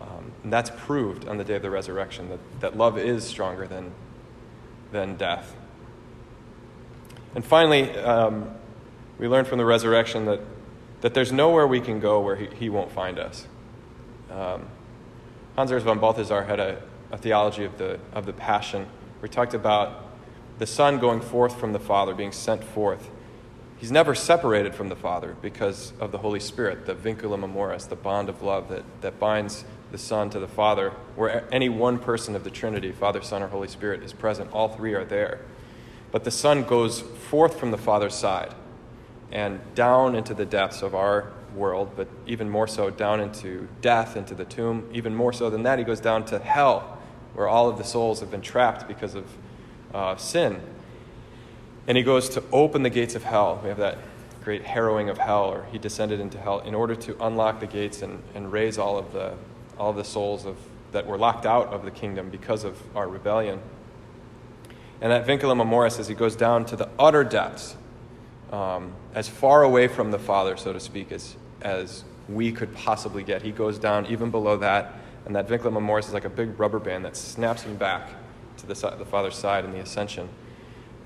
Um, 0.00 0.32
and 0.42 0.52
that's 0.52 0.70
proved 0.76 1.28
on 1.28 1.38
the 1.38 1.44
day 1.44 1.54
of 1.56 1.62
the 1.62 1.70
resurrection 1.70 2.28
that, 2.28 2.60
that 2.60 2.76
love 2.76 2.98
is 2.98 3.24
stronger 3.24 3.66
than, 3.66 3.92
than 4.92 5.16
death. 5.16 5.54
And 7.34 7.44
finally, 7.44 7.90
um, 7.98 8.50
we 9.18 9.28
learn 9.28 9.44
from 9.44 9.58
the 9.58 9.64
resurrection 9.64 10.24
that, 10.26 10.40
that 11.00 11.14
there's 11.14 11.32
nowhere 11.32 11.66
we 11.66 11.80
can 11.80 12.00
go 12.00 12.20
where 12.20 12.36
he, 12.36 12.46
he 12.46 12.68
won't 12.68 12.90
find 12.90 13.18
us. 13.18 13.46
Um, 14.30 14.66
Hans 15.56 15.70
Urs 15.70 15.82
von 15.82 15.98
Balthasar 15.98 16.44
had 16.44 16.60
a, 16.60 16.82
a 17.10 17.18
theology 17.18 17.64
of 17.64 17.78
the, 17.78 17.98
of 18.12 18.26
the 18.26 18.32
passion 18.32 18.86
he 19.22 19.28
talked 19.28 19.54
about 19.54 20.04
the 20.58 20.66
Son 20.66 20.98
going 20.98 21.20
forth 21.20 21.58
from 21.58 21.72
the 21.72 21.78
Father, 21.78 22.14
being 22.14 22.32
sent 22.32 22.62
forth. 22.62 23.10
He's 23.78 23.92
never 23.92 24.14
separated 24.14 24.74
from 24.74 24.88
the 24.88 24.96
Father 24.96 25.36
because 25.40 25.92
of 26.00 26.10
the 26.10 26.18
Holy 26.18 26.40
Spirit, 26.40 26.86
the 26.86 26.94
vinculum 26.94 27.44
amoris, 27.44 27.84
the 27.84 27.96
bond 27.96 28.28
of 28.28 28.42
love 28.42 28.68
that, 28.70 28.82
that 29.02 29.20
binds 29.20 29.64
the 29.92 29.98
Son 29.98 30.30
to 30.30 30.40
the 30.40 30.48
Father, 30.48 30.90
where 31.14 31.46
any 31.52 31.68
one 31.68 31.98
person 31.98 32.34
of 32.34 32.42
the 32.42 32.50
Trinity, 32.50 32.90
Father, 32.90 33.22
Son, 33.22 33.42
or 33.42 33.46
Holy 33.46 33.68
Spirit, 33.68 34.02
is 34.02 34.12
present. 34.12 34.52
All 34.52 34.68
three 34.68 34.94
are 34.94 35.04
there. 35.04 35.40
But 36.10 36.24
the 36.24 36.30
Son 36.30 36.64
goes 36.64 37.00
forth 37.00 37.58
from 37.58 37.70
the 37.70 37.78
Father's 37.78 38.14
side 38.14 38.54
and 39.30 39.60
down 39.74 40.14
into 40.14 40.34
the 40.34 40.46
depths 40.46 40.82
of 40.82 40.94
our 40.94 41.30
world, 41.54 41.90
but 41.96 42.08
even 42.26 42.48
more 42.48 42.66
so 42.66 42.90
down 42.90 43.20
into 43.20 43.68
death, 43.80 44.16
into 44.16 44.34
the 44.34 44.44
tomb. 44.44 44.88
Even 44.92 45.14
more 45.14 45.32
so 45.32 45.50
than 45.50 45.62
that, 45.64 45.78
he 45.78 45.84
goes 45.84 46.00
down 46.00 46.24
to 46.26 46.38
hell, 46.38 46.98
where 47.34 47.48
all 47.48 47.68
of 47.68 47.78
the 47.78 47.84
souls 47.84 48.20
have 48.20 48.30
been 48.30 48.40
trapped 48.40 48.88
because 48.88 49.14
of 49.14 49.26
uh, 49.94 50.16
sin. 50.16 50.60
And 51.86 51.96
he 51.96 52.02
goes 52.02 52.28
to 52.30 52.42
open 52.52 52.82
the 52.82 52.90
gates 52.90 53.14
of 53.14 53.24
hell. 53.24 53.60
We 53.62 53.68
have 53.68 53.78
that 53.78 53.98
great 54.44 54.64
harrowing 54.64 55.10
of 55.10 55.18
hell, 55.18 55.44
or 55.44 55.66
he 55.72 55.78
descended 55.78 56.20
into 56.20 56.38
hell 56.38 56.60
in 56.60 56.74
order 56.74 56.94
to 56.94 57.16
unlock 57.24 57.60
the 57.60 57.66
gates 57.66 58.02
and, 58.02 58.22
and 58.34 58.50
raise 58.52 58.78
all 58.78 58.98
of 58.98 59.12
the, 59.12 59.34
all 59.78 59.90
of 59.90 59.96
the 59.96 60.04
souls 60.04 60.46
of, 60.46 60.56
that 60.92 61.06
were 61.06 61.18
locked 61.18 61.44
out 61.44 61.68
of 61.68 61.84
the 61.84 61.90
kingdom 61.90 62.30
because 62.30 62.64
of 62.64 62.80
our 62.96 63.08
rebellion. 63.08 63.60
And 65.00 65.12
that 65.12 65.26
vinculum 65.26 65.60
amoris, 65.60 65.98
as 65.98 66.08
he 66.08 66.14
goes 66.14 66.34
down 66.34 66.64
to 66.66 66.76
the 66.76 66.88
utter 66.98 67.24
depths, 67.24 67.76
um, 68.52 68.92
as 69.14 69.28
far 69.28 69.62
away 69.62 69.88
from 69.88 70.10
the 70.10 70.18
Father, 70.18 70.56
so 70.56 70.72
to 70.72 70.80
speak, 70.80 71.12
as, 71.12 71.36
as 71.60 72.04
we 72.28 72.52
could 72.52 72.74
possibly 72.74 73.22
get. 73.22 73.42
He 73.42 73.52
goes 73.52 73.78
down 73.78 74.06
even 74.06 74.30
below 74.30 74.56
that, 74.58 74.94
and 75.26 75.34
that 75.36 75.48
vinculum 75.48 75.76
amoris 75.76 76.08
is 76.08 76.14
like 76.14 76.24
a 76.24 76.30
big 76.30 76.58
rubber 76.58 76.78
band 76.78 77.04
that 77.04 77.16
snaps 77.16 77.62
him 77.62 77.76
back 77.76 78.10
to 78.58 78.66
the, 78.66 78.74
the 78.74 79.04
Father's 79.04 79.36
side 79.36 79.64
in 79.64 79.72
the 79.72 79.80
ascension. 79.80 80.28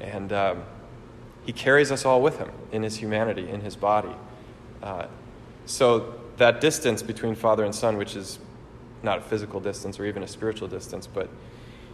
And 0.01 0.33
um, 0.33 0.63
he 1.45 1.53
carries 1.53 1.91
us 1.91 2.05
all 2.05 2.23
with 2.23 2.39
him 2.39 2.51
in 2.71 2.83
his 2.83 2.97
humanity, 2.97 3.49
in 3.49 3.61
his 3.61 3.77
body. 3.77 4.15
Uh, 4.83 5.07
so 5.67 6.15
that 6.39 6.61
distance 6.61 7.03
between 7.03 7.35
Father 7.35 7.65
and 7.65 7.75
Son, 7.75 7.97
which 7.97 8.17
is 8.17 8.39
not 9.03 9.19
a 9.19 9.21
physical 9.21 9.61
distance 9.61 9.99
or 9.99 10.07
even 10.07 10.23
a 10.23 10.29
spiritual 10.29 10.69
distance, 10.69 11.07
but 11.07 11.29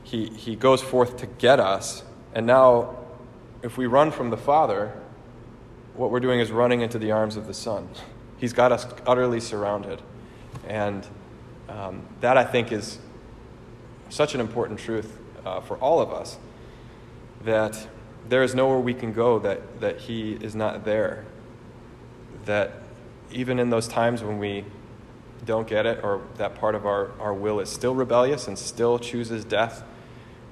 he, 0.04 0.26
he 0.28 0.56
goes 0.56 0.82
forth 0.82 1.16
to 1.18 1.26
get 1.26 1.60
us. 1.60 2.02
And 2.34 2.46
now, 2.46 2.96
if 3.62 3.76
we 3.76 3.86
run 3.86 4.10
from 4.10 4.30
the 4.30 4.36
Father, 4.36 4.92
what 5.98 6.12
we're 6.12 6.20
doing 6.20 6.38
is 6.38 6.52
running 6.52 6.80
into 6.80 6.96
the 6.96 7.10
arms 7.10 7.36
of 7.36 7.48
the 7.48 7.52
Son. 7.52 7.88
He's 8.38 8.52
got 8.52 8.70
us 8.70 8.86
utterly 9.04 9.40
surrounded. 9.40 10.00
And 10.66 11.04
um, 11.68 12.06
that, 12.20 12.36
I 12.36 12.44
think, 12.44 12.70
is 12.70 12.98
such 14.08 14.34
an 14.34 14.40
important 14.40 14.78
truth 14.78 15.18
uh, 15.44 15.60
for 15.60 15.76
all 15.78 16.00
of 16.00 16.12
us 16.12 16.38
that 17.44 17.88
there 18.28 18.44
is 18.44 18.54
nowhere 18.54 18.78
we 18.78 18.94
can 18.94 19.12
go 19.12 19.40
that, 19.40 19.80
that 19.80 19.98
He 19.98 20.34
is 20.34 20.54
not 20.54 20.84
there. 20.84 21.24
That 22.44 22.74
even 23.32 23.58
in 23.58 23.70
those 23.70 23.88
times 23.88 24.22
when 24.22 24.38
we 24.38 24.64
don't 25.44 25.66
get 25.66 25.84
it 25.84 26.04
or 26.04 26.22
that 26.36 26.54
part 26.54 26.76
of 26.76 26.86
our, 26.86 27.10
our 27.20 27.34
will 27.34 27.58
is 27.58 27.68
still 27.70 27.94
rebellious 27.94 28.46
and 28.46 28.56
still 28.56 29.00
chooses 29.00 29.44
death, 29.44 29.82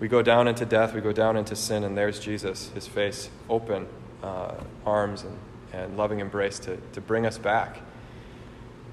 we 0.00 0.09
go 0.09 0.22
down 0.22 0.48
into 0.48 0.66
death, 0.66 0.92
we 0.92 1.00
go 1.00 1.12
down 1.12 1.37
into 1.37 1.54
sin, 1.54 1.85
and 1.85 1.96
there's 1.96 2.18
Jesus, 2.18 2.70
His 2.70 2.88
face 2.88 3.30
open 3.48 3.87
uh, 4.26 4.54
arms 4.84 5.22
and, 5.22 5.38
and 5.72 5.96
loving 5.96 6.20
embrace 6.20 6.58
to, 6.60 6.76
to 6.92 7.00
bring 7.00 7.24
us 7.24 7.38
back. 7.38 7.80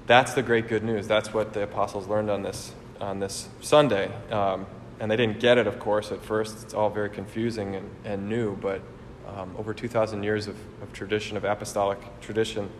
That's 0.06 0.34
the 0.34 0.42
great 0.42 0.68
good 0.68 0.84
news. 0.84 1.08
That's 1.08 1.34
what 1.34 1.52
the 1.52 1.62
apostles 1.62 2.06
learned 2.06 2.30
on 2.30 2.42
this, 2.42 2.72
on 3.00 3.18
this 3.18 3.48
Sunday. 3.60 4.12
Um, 4.30 4.66
and 5.00 5.10
they 5.10 5.16
didn't 5.16 5.40
get 5.40 5.58
it, 5.58 5.66
of 5.66 5.78
course, 5.78 6.12
at 6.12 6.22
first. 6.22 6.62
It's 6.62 6.74
all 6.74 6.90
very 6.90 7.10
confusing 7.10 7.74
and, 7.74 7.90
and 8.04 8.28
new, 8.28 8.56
but 8.56 8.80
um, 9.26 9.54
over 9.58 9.74
2,000 9.74 10.22
years 10.22 10.46
of, 10.46 10.56
of 10.82 10.92
tradition, 10.92 11.36
of 11.36 11.44
apostolic 11.44 11.98
tradition, 12.20 12.70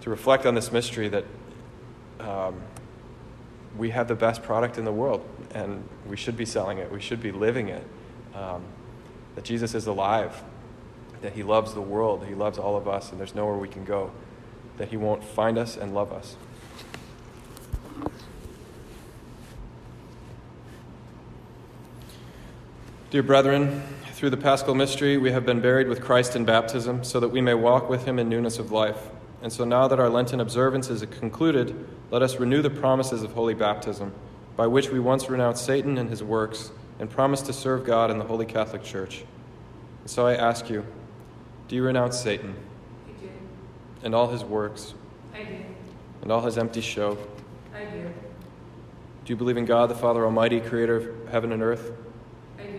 to 0.00 0.10
reflect 0.10 0.46
on 0.46 0.54
this 0.54 0.72
mystery 0.72 1.08
that 1.08 1.24
um, 2.18 2.60
we 3.76 3.90
have 3.90 4.08
the 4.08 4.14
best 4.14 4.42
product 4.42 4.78
in 4.78 4.84
the 4.84 4.92
world 4.92 5.24
and 5.54 5.86
we 6.08 6.16
should 6.16 6.36
be 6.36 6.44
selling 6.44 6.78
it, 6.78 6.90
we 6.90 7.00
should 7.00 7.22
be 7.22 7.30
living 7.30 7.68
it. 7.68 7.84
Um, 8.34 8.62
that 9.34 9.44
Jesus 9.44 9.76
is 9.76 9.86
alive, 9.86 10.42
that 11.22 11.32
He 11.32 11.42
loves 11.42 11.74
the 11.74 11.80
world, 11.80 12.24
He 12.26 12.34
loves 12.34 12.58
all 12.58 12.76
of 12.76 12.88
us, 12.88 13.10
and 13.10 13.20
there's 13.20 13.34
nowhere 13.34 13.56
we 13.56 13.68
can 13.68 13.84
go, 13.84 14.10
that 14.76 14.88
He 14.88 14.96
won't 14.96 15.24
find 15.24 15.58
us 15.58 15.76
and 15.76 15.94
love 15.94 16.12
us. 16.12 16.36
Dear 23.10 23.22
brethren, 23.22 23.82
through 24.12 24.28
the 24.28 24.36
paschal 24.36 24.74
mystery, 24.74 25.16
we 25.16 25.30
have 25.30 25.46
been 25.46 25.60
buried 25.60 25.88
with 25.88 26.02
Christ 26.02 26.36
in 26.36 26.44
baptism, 26.44 27.04
so 27.04 27.20
that 27.20 27.28
we 27.28 27.40
may 27.40 27.54
walk 27.54 27.88
with 27.88 28.04
him 28.04 28.18
in 28.18 28.28
newness 28.28 28.58
of 28.58 28.70
life. 28.70 28.98
And 29.40 29.50
so 29.50 29.64
now 29.64 29.88
that 29.88 29.98
our 29.98 30.10
Lenten 30.10 30.40
observance 30.40 30.90
is 30.90 31.02
concluded, 31.18 31.86
let 32.10 32.20
us 32.20 32.38
renew 32.40 32.60
the 32.60 32.68
promises 32.68 33.22
of 33.22 33.32
holy 33.32 33.54
baptism, 33.54 34.12
by 34.56 34.66
which 34.66 34.90
we 34.90 34.98
once 34.98 35.30
renounced 35.30 35.64
Satan 35.64 35.96
and 35.96 36.10
his 36.10 36.22
works, 36.22 36.70
and 36.98 37.08
promised 37.08 37.46
to 37.46 37.52
serve 37.52 37.86
God 37.86 38.10
in 38.10 38.18
the 38.18 38.24
holy 38.24 38.44
Catholic 38.44 38.82
Church. 38.82 39.24
And 40.02 40.10
so 40.10 40.26
I 40.26 40.34
ask 40.34 40.68
you, 40.68 40.84
do 41.68 41.76
you 41.76 41.84
renounce 41.84 42.18
Satan 42.18 42.54
I 43.06 43.22
do. 43.22 43.28
and 44.02 44.14
all 44.14 44.28
his 44.28 44.42
works, 44.42 44.94
I 45.34 45.44
do. 45.44 45.56
and 46.22 46.32
all 46.32 46.40
his 46.40 46.58
empty 46.58 46.80
show? 46.80 47.18
I 47.74 47.84
do. 47.84 48.02
Do 49.24 49.32
you 49.32 49.36
believe 49.36 49.58
in 49.58 49.66
God, 49.66 49.90
the 49.90 49.94
Father 49.94 50.24
Almighty, 50.24 50.60
creator 50.60 50.96
of 50.96 51.28
heaven 51.30 51.52
and 51.52 51.62
earth? 51.62 51.92
I 52.58 52.62
do. 52.62 52.78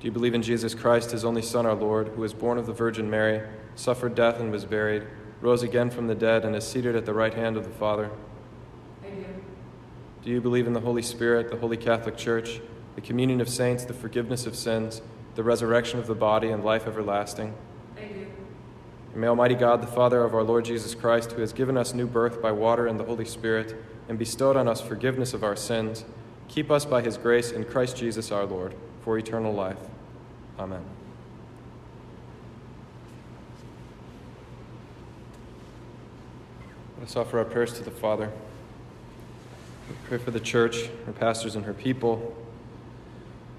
Do 0.00 0.06
you 0.06 0.10
believe 0.10 0.34
in 0.34 0.42
Jesus 0.42 0.74
Christ, 0.74 1.12
his 1.12 1.24
only 1.24 1.42
Son, 1.42 1.64
our 1.66 1.74
Lord, 1.74 2.08
who 2.08 2.20
was 2.20 2.34
born 2.34 2.58
of 2.58 2.66
the 2.66 2.72
Virgin 2.72 3.08
Mary, 3.08 3.40
suffered 3.76 4.14
death 4.14 4.40
and 4.40 4.50
was 4.50 4.64
buried, 4.64 5.04
rose 5.40 5.62
again 5.62 5.88
from 5.90 6.08
the 6.08 6.14
dead, 6.16 6.44
and 6.44 6.56
is 6.56 6.66
seated 6.66 6.96
at 6.96 7.06
the 7.06 7.14
right 7.14 7.34
hand 7.34 7.56
of 7.56 7.62
the 7.64 7.70
Father? 7.70 8.10
I 9.04 9.10
do. 9.10 9.24
Do 10.24 10.30
you 10.30 10.40
believe 10.40 10.66
in 10.66 10.72
the 10.72 10.80
Holy 10.80 11.02
Spirit, 11.02 11.50
the 11.50 11.56
Holy 11.56 11.76
Catholic 11.76 12.16
Church, 12.16 12.60
the 12.96 13.00
communion 13.00 13.40
of 13.40 13.48
saints, 13.48 13.84
the 13.84 13.94
forgiveness 13.94 14.46
of 14.46 14.56
sins, 14.56 15.00
the 15.36 15.44
resurrection 15.44 16.00
of 16.00 16.08
the 16.08 16.16
body, 16.16 16.48
and 16.48 16.64
life 16.64 16.88
everlasting? 16.88 17.54
And 19.18 19.22
may 19.22 19.28
Almighty 19.30 19.56
God, 19.56 19.82
the 19.82 19.88
Father 19.88 20.22
of 20.22 20.32
our 20.32 20.44
Lord 20.44 20.64
Jesus 20.64 20.94
Christ, 20.94 21.32
who 21.32 21.40
has 21.40 21.52
given 21.52 21.76
us 21.76 21.92
new 21.92 22.06
birth 22.06 22.40
by 22.40 22.52
water 22.52 22.86
and 22.86 23.00
the 23.00 23.04
Holy 23.04 23.24
Spirit, 23.24 23.74
and 24.08 24.16
bestowed 24.16 24.56
on 24.56 24.68
us 24.68 24.80
forgiveness 24.80 25.34
of 25.34 25.42
our 25.42 25.56
sins, 25.56 26.04
keep 26.46 26.70
us 26.70 26.84
by 26.84 27.02
his 27.02 27.18
grace 27.18 27.50
in 27.50 27.64
Christ 27.64 27.96
Jesus 27.96 28.30
our 28.30 28.44
Lord, 28.44 28.76
for 29.02 29.18
eternal 29.18 29.52
life. 29.52 29.80
Amen. 30.56 30.84
Let 36.98 37.08
us 37.08 37.16
offer 37.16 37.40
our 37.40 37.44
prayers 37.44 37.72
to 37.72 37.82
the 37.82 37.90
Father. 37.90 38.30
We 39.88 39.96
pray 40.06 40.18
for 40.18 40.30
the 40.30 40.38
church, 40.38 40.90
her 41.06 41.12
pastors, 41.12 41.56
and 41.56 41.64
her 41.64 41.74
people. 41.74 42.36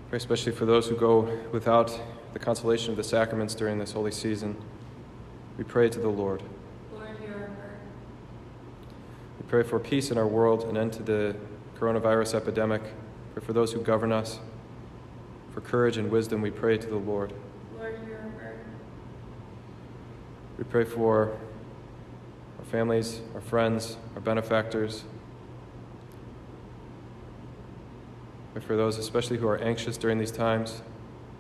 Pray 0.10 0.15
especially 0.15 0.54
for 0.54 0.65
those 0.65 0.88
who 0.88 0.95
go 0.95 1.38
without 1.52 2.00
the 2.32 2.39
consolation 2.39 2.91
of 2.91 2.95
the 2.95 3.04
sacraments 3.04 3.56
during 3.56 3.78
this 3.78 3.91
holy 3.91 4.13
season. 4.13 4.56
We 5.60 5.65
pray 5.65 5.89
to 5.89 6.00
the 6.00 6.08
Lord. 6.08 6.41
Lord, 6.93 7.10
hear 7.19 7.34
our 7.34 7.48
prayer. 7.48 7.80
We 9.41 9.50
pray 9.50 9.63
for 9.63 9.78
peace 9.78 10.10
in 10.10 10.17
our 10.17 10.26
world, 10.26 10.63
an 10.63 10.78
end 10.78 10.93
to 10.93 11.04
the 11.04 11.36
coronavirus 11.78 12.36
epidemic. 12.36 12.82
Pray 13.34 13.43
for 13.43 13.52
those 13.52 13.74
who 13.74 13.82
govern 13.82 14.13
us. 14.13 14.39
For 15.54 15.60
courage 15.60 15.98
and 15.98 16.10
wisdom, 16.10 16.41
we 16.41 16.50
pray 16.50 16.78
to 16.78 16.88
the 16.88 16.95
Lord. 16.95 17.34
Lord, 17.78 18.00
hear 18.06 18.22
our 18.24 18.30
prayer. 18.39 18.60
We 20.58 20.63
pray 20.63 20.86
for 20.86 21.38
our 22.58 22.65
families, 22.72 23.19
our 23.36 23.41
friends, 23.41 23.98
our 24.15 24.22
benefactors. 24.22 25.04
Pray 28.54 28.62
for 28.62 28.78
those, 28.78 28.98
especially 28.98 29.39
who 29.39 29.48
are 29.50 29.58
anxious 29.58 29.98
during 29.98 30.19
these 30.19 30.32
times. 30.32 30.84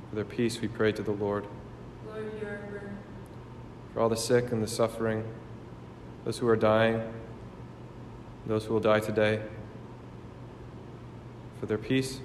For 0.09 0.17
their 0.17 0.25
peace, 0.25 0.59
we 0.59 0.67
pray 0.67 0.91
to 0.91 1.01
the 1.01 1.13
Lord. 1.13 1.45
Lord, 2.05 2.17
hear 2.17 2.23
our 2.23 2.29
prayer. 2.29 2.38
For 3.93 4.01
all 4.01 4.09
the 4.09 4.17
sick 4.17 4.51
and 4.51 4.61
the 4.61 4.67
suffering, 4.67 5.23
those 6.25 6.37
who 6.37 6.47
are 6.47 6.55
dying, 6.55 7.01
those 8.45 8.65
who 8.65 8.73
will 8.73 8.79
die 8.79 8.99
today. 8.99 9.41
For 11.59 11.65
their 11.65 11.77
peace, 11.77 12.19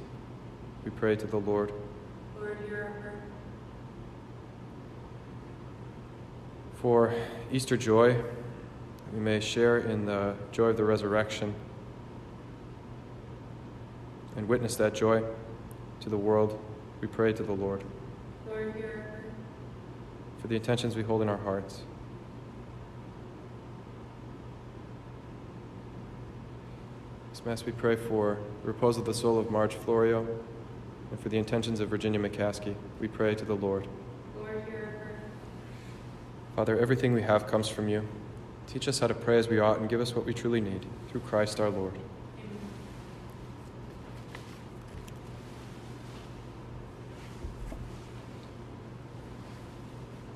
we 0.84 0.90
pray 0.90 1.16
to 1.16 1.26
the 1.26 1.38
Lord. 1.38 1.72
Lord, 2.38 2.58
hear 2.66 2.84
our 2.84 3.00
prayer. 3.00 3.22
For 6.74 7.14
Easter 7.50 7.76
joy, 7.76 8.22
we 9.12 9.20
may 9.20 9.40
share 9.40 9.78
in 9.78 10.06
the 10.06 10.34
joy 10.52 10.66
of 10.66 10.76
the 10.76 10.84
resurrection 10.84 11.54
and 14.36 14.48
witness 14.48 14.76
that 14.76 14.94
joy 14.94 15.22
to 16.00 16.10
the 16.10 16.18
world. 16.18 16.58
We 17.00 17.06
pray 17.06 17.32
to 17.32 17.42
the 17.42 17.52
Lord. 17.52 17.84
Lord, 18.46 18.74
hear 18.74 18.86
our 18.86 18.92
prayer. 18.92 19.13
For 20.44 20.48
the 20.48 20.56
intentions 20.56 20.94
we 20.94 21.02
hold 21.02 21.22
in 21.22 21.30
our 21.30 21.38
hearts. 21.38 21.80
This 27.30 27.42
Mass 27.46 27.64
we 27.64 27.72
pray 27.72 27.96
for 27.96 28.36
the 28.60 28.66
repose 28.66 28.98
of 28.98 29.06
the 29.06 29.14
soul 29.14 29.38
of 29.38 29.50
Marge 29.50 29.72
Florio 29.72 30.28
and 31.10 31.18
for 31.18 31.30
the 31.30 31.38
intentions 31.38 31.80
of 31.80 31.88
Virginia 31.88 32.20
McCaskey. 32.20 32.74
We 33.00 33.08
pray 33.08 33.34
to 33.34 33.44
the 33.46 33.54
Lord. 33.54 33.88
Lord, 34.36 34.62
hear 34.68 34.84
our 34.84 35.02
prayer. 35.02 35.22
Father, 36.54 36.78
everything 36.78 37.14
we 37.14 37.22
have 37.22 37.46
comes 37.46 37.66
from 37.66 37.88
you. 37.88 38.06
Teach 38.66 38.86
us 38.86 38.98
how 38.98 39.06
to 39.06 39.14
pray 39.14 39.38
as 39.38 39.48
we 39.48 39.60
ought 39.60 39.78
and 39.78 39.88
give 39.88 40.02
us 40.02 40.14
what 40.14 40.26
we 40.26 40.34
truly 40.34 40.60
need. 40.60 40.84
Through 41.08 41.22
Christ 41.22 41.58
our 41.58 41.70
Lord. 41.70 41.94
Amen. 41.94 42.58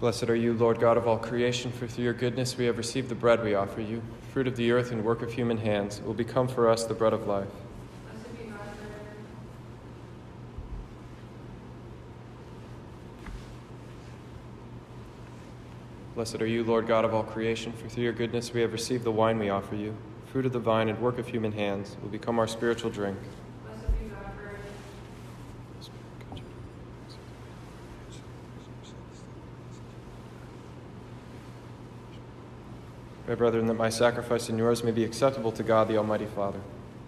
Blessed 0.01 0.31
are 0.31 0.37
you, 0.37 0.55
Lord 0.55 0.79
God 0.79 0.97
of 0.97 1.09
all 1.09 1.19
creation, 1.19 1.73
for 1.73 1.89
through 1.89 2.05
your 2.05 2.13
goodness 2.13 2.57
we 2.57 2.67
have 2.67 2.79
received 2.79 3.09
the 3.09 3.17
bread 3.17 3.43
we 3.43 3.55
offer 3.55 3.81
you, 3.81 4.01
fruit 4.33 4.47
of 4.47 4.55
the 4.55 4.71
earth 4.71 4.93
and 4.93 5.05
work 5.05 5.23
of 5.23 5.33
human 5.33 5.59
hands. 5.59 6.01
Will 6.03 6.15
become 6.15 6.47
for 6.47 6.69
us 6.69 6.85
the 6.85 6.95
bread 6.95 7.13
of 7.13 7.27
life. 7.27 7.49
Blessed 16.15 16.43
are 16.43 16.47
you, 16.47 16.63
Lord 16.65 16.87
God 16.87 17.05
of 17.05 17.15
all 17.15 17.23
creation, 17.23 17.73
for 17.73 17.89
through 17.89 18.03
your 18.03 18.13
goodness 18.13 18.53
we 18.53 18.61
have 18.61 18.73
received 18.73 19.05
the 19.05 19.11
wine 19.13 19.39
we 19.39 19.51
offer 19.51 19.77
you, 19.77 19.97
fruit 20.27 20.47
of 20.47 20.53
the 20.53 20.59
vine 20.59 20.89
and 20.89 21.01
work 21.01 21.19
of 21.19 21.29
human 21.29 21.53
hands. 21.53 21.97
Will 22.03 22.09
become 22.09 22.39
our 22.41 22.49
spiritual 22.49 22.91
drink. 22.91 23.17
Blessed 23.65 23.87
be 24.01 24.09
God 24.09 24.33
forever. 24.37 24.59
Pray, 33.27 33.28
brethren, 33.39 33.67
that 33.69 33.75
my 33.75 33.89
sacrifice 33.89 34.49
and 34.49 34.59
yours 34.59 34.85
may 34.85 34.91
be 34.91 35.05
acceptable 35.05 35.53
to 35.53 35.63
God, 35.63 35.89
the 35.89 35.97
Almighty 35.97 36.27
Father. 36.27 36.61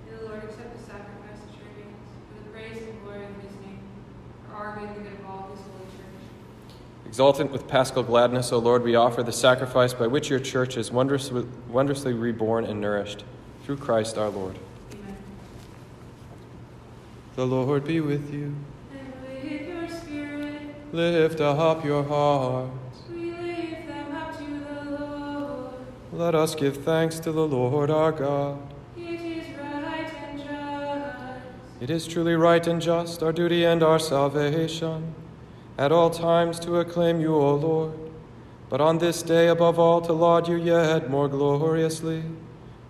May 0.07 0.17
the 0.17 0.25
Lord 0.25 0.45
accept 0.45 0.75
the 0.77 0.83
sacrifice 0.85 1.41
at 1.47 1.59
your 1.59 1.87
for 2.29 2.43
the 2.43 2.51
praise 2.51 2.89
and 2.89 3.03
glory 3.03 3.25
of 3.25 3.35
his 3.43 3.61
name, 3.61 3.81
for 4.49 4.55
our 4.55 4.77
good 4.79 4.89
and 4.89 5.07
of 5.07 5.27
all 5.29 5.51
his 5.51 5.61
holy 5.61 5.85
church. 5.91 7.07
Exultant 7.07 7.51
with 7.51 7.69
paschal 7.69 8.03
gladness, 8.03 8.53
O 8.53 8.59
Lord, 8.59 8.85
we 8.85 8.95
offer 8.95 9.23
the 9.23 9.33
sacrifice 9.33 9.93
by 9.93 10.07
which 10.07 10.31
your 10.31 10.41
church 10.41 10.77
is 10.77 10.91
wondrously, 10.91 11.45
wondrously 11.69 12.15
reborn 12.15 12.65
and 12.65 12.81
nourished. 12.81 13.25
Through 13.65 13.77
Christ 13.77 14.17
our 14.17 14.31
Lord. 14.31 14.59
Amen. 14.93 15.17
The 17.37 17.47
Lord 17.47 17.85
be 17.85 18.01
with 18.01 18.33
you. 18.33 18.55
And 18.93 19.13
with 19.23 19.69
your 19.69 19.89
spirit, 19.89 20.61
Lift 20.93 21.41
up 21.41 21.85
your 21.85 22.03
hearts. 22.03 22.90
Let 26.21 26.35
us 26.35 26.55
give 26.55 26.85
thanks 26.85 27.19
to 27.21 27.33
the 27.33 27.47
Lord 27.47 27.91
our 27.91 28.13
God. 28.13 28.59
It 28.95 29.23
is 29.23 29.57
right 29.57 30.13
and 30.23 30.39
just. 30.39 31.81
It 31.81 31.89
is 31.89 32.07
truly 32.07 32.35
right 32.35 32.67
and 32.67 32.79
just, 32.79 33.23
our 33.23 33.33
duty 33.33 33.65
and 33.65 33.83
our 33.83 33.99
salvation, 33.99 35.15
at 35.79 35.93
all 35.93 36.11
times 36.11 36.61
to 36.61 36.77
acclaim 36.77 37.23
you, 37.23 37.35
O 37.35 37.55
Lord, 37.55 37.99
but 38.69 38.83
on 38.83 38.99
this 38.99 39.23
day 39.23 39.49
above 39.49 39.79
all 39.79 40.03
to 40.03 40.13
laud 40.13 40.47
you 40.47 40.57
yet 40.57 41.09
more 41.09 41.27
gloriously, 41.27 42.23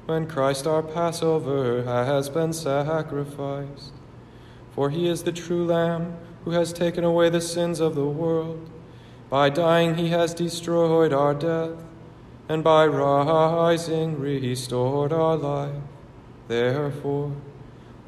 when 0.07 0.27
Christ 0.27 0.67
our 0.67 0.83
Passover 0.83 1.85
has 1.85 2.29
been 2.29 2.53
sacrificed. 2.53 3.93
For 4.73 4.91
he 4.91 5.09
is 5.09 5.23
the 5.23 5.31
true 5.31 5.65
Lamb 5.65 6.17
who 6.45 6.51
has 6.51 6.73
taken 6.73 7.05
away 7.05 7.31
the 7.31 7.41
sins 7.41 7.79
of 7.79 7.95
the 7.95 8.07
world. 8.07 8.69
By 9.29 9.51
dying, 9.51 9.95
he 9.95 10.09
has 10.09 10.35
destroyed 10.35 11.13
our 11.13 11.33
death, 11.33 11.77
and 12.51 12.65
by 12.65 12.85
rising, 12.85 14.19
restored 14.19 15.13
our 15.13 15.37
life. 15.37 15.83
Therefore, 16.49 17.37